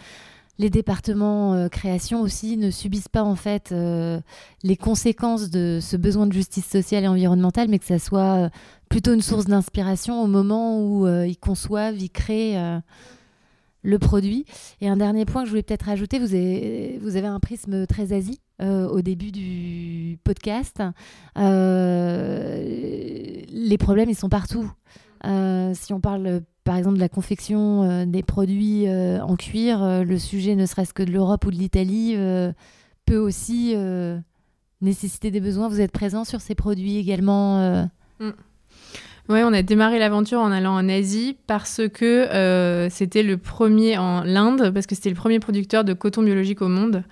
[0.62, 4.22] les départements euh, création aussi ne subissent pas en fait euh,
[4.62, 8.50] les conséquences de ce besoin de justice sociale et environnementale, mais que ça soit euh,
[8.88, 12.60] plutôt une source d'inspiration au moment où ils conçoivent, ils créent
[13.84, 14.46] le produit.
[14.82, 18.42] Et un dernier point que je voulais peut-être avez, vous avez un prisme très Asie
[18.60, 20.84] au début du podcast.
[21.38, 21.48] les
[23.80, 24.70] problèmes, ils sont partout.
[25.24, 30.20] si on parle par exemple la confection euh, des produits euh, en cuir, euh, le
[30.20, 32.16] sujet ne serait-ce que de l'Europe ou de l'Italie
[33.06, 33.76] peut aussi
[34.82, 35.68] nécessiter des besoins.
[35.68, 37.88] Vous êtes présent sur ces produits également
[38.20, 38.32] mm.
[39.30, 43.98] Oui, on a démarré l'aventure en allant en Asie parce que euh, c'était le premier
[43.98, 47.04] en l'Inde, parce que c'était le premier producteur de coton biologique au monde.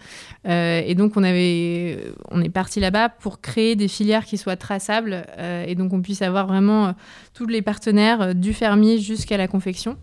[0.48, 2.00] Euh, et donc, on, avait,
[2.32, 6.02] on est parti là-bas pour créer des filières qui soient traçables euh, et donc on
[6.02, 6.96] puisse avoir vraiment
[7.34, 9.98] tous les partenaires du fermier jusqu'à la confection.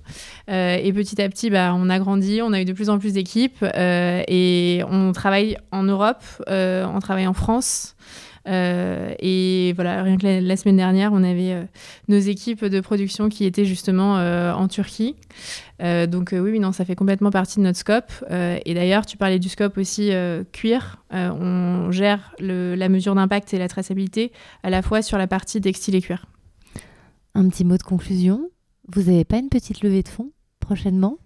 [0.49, 3.15] et petit à petit, bah, on a grandi, on a eu de plus en plus
[3.15, 7.97] d'équipes et on travaille en Europe, on travaille en France.
[8.47, 11.65] Euh, et voilà, rien que la, semaine dernière, on avait euh,
[12.09, 15.17] nos équipes de production qui étaient justement euh, en Turquie.
[15.81, 18.13] donc oui, non, ça fait complètement partie de notre scope.
[18.31, 20.11] et d'ailleurs, tu parlais du scope aussi
[20.53, 21.03] cuir.
[21.11, 24.33] on gère la mesure d'impact et la traçabilité
[24.63, 26.27] à la fois sur la partie textile et cuir.
[27.35, 28.51] Un petit mot de conclusion.
[28.89, 30.31] Vous n'avez pas une petite levée de fonds
[30.61, 31.19] prochainement?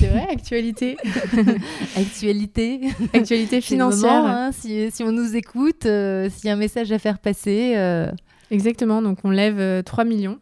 [0.00, 0.96] C'est vrai, actualité.
[1.96, 2.80] actualité.
[3.12, 4.24] Actualité financière.
[4.24, 7.74] Hein, si, on nous écoute, euh, s'il y a un message à faire passer.
[7.76, 8.10] Euh.
[8.50, 10.38] Exactement, donc on lève 3 euh, millions.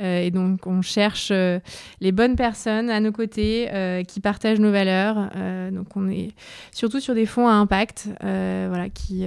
[0.00, 1.58] Euh, et donc, on cherche euh,
[2.00, 5.30] les bonnes personnes à nos côtés euh, qui partagent nos valeurs.
[5.72, 6.32] donc, on est
[6.72, 9.26] surtout sur des fonds à impact, voilà, qui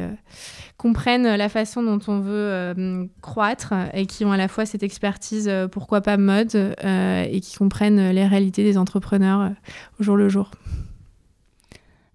[0.77, 5.51] comprennent la façon dont on veut croître et qui ont à la fois cette expertise,
[5.71, 9.51] pourquoi pas mode, et qui comprennent les réalités des entrepreneurs
[9.99, 10.51] au jour le jour.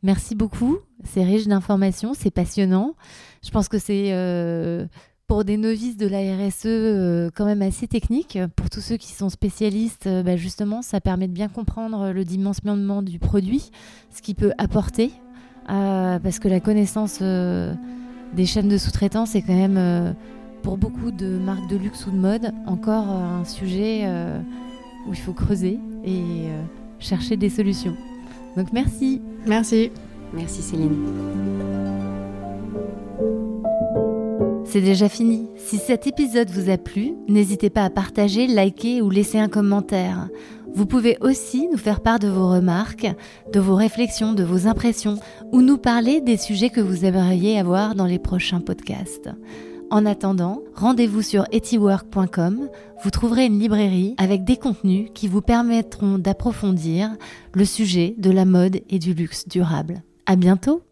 [0.03, 0.79] Merci beaucoup.
[1.05, 2.95] C'est riche d'informations, c'est passionnant.
[3.43, 4.11] Je pense que c'est
[5.27, 8.39] pour des novices de la RSE euh, quand même assez technique.
[8.57, 12.25] Pour tous ceux qui sont spécialistes, euh, bah, justement, ça permet de bien comprendre le
[12.25, 13.71] dimensionnement du produit,
[14.15, 15.13] ce qu'il peut apporter,
[15.71, 20.15] euh, parce que la connaissance des chaînes de sous-traitance est quand même,
[20.63, 24.07] pour beaucoup de marques de luxe ou de mode, encore un sujet
[25.07, 26.49] où il faut creuser et
[26.99, 27.97] chercher des solutions.
[28.57, 29.23] Donc merci.
[29.47, 29.91] Merci.
[30.33, 30.97] Merci Céline.
[34.75, 35.47] C'est déjà fini.
[35.57, 40.29] Si cet épisode vous a plu, n'hésitez pas à partager, liker ou laisser un commentaire.
[40.75, 43.07] Vous pouvez aussi nous faire part de vos remarques,
[43.53, 45.21] de vos réflexions, de vos impressions,
[45.53, 49.31] ou nous parler des sujets que vous aimeriez avoir dans les prochains podcasts.
[49.93, 52.69] En attendant, rendez-vous sur etiwork.com.
[53.05, 57.11] Vous trouverez une librairie avec des contenus qui vous permettront d'approfondir
[57.53, 60.03] le sujet de la mode et du luxe durable.
[60.27, 60.83] À bientôt!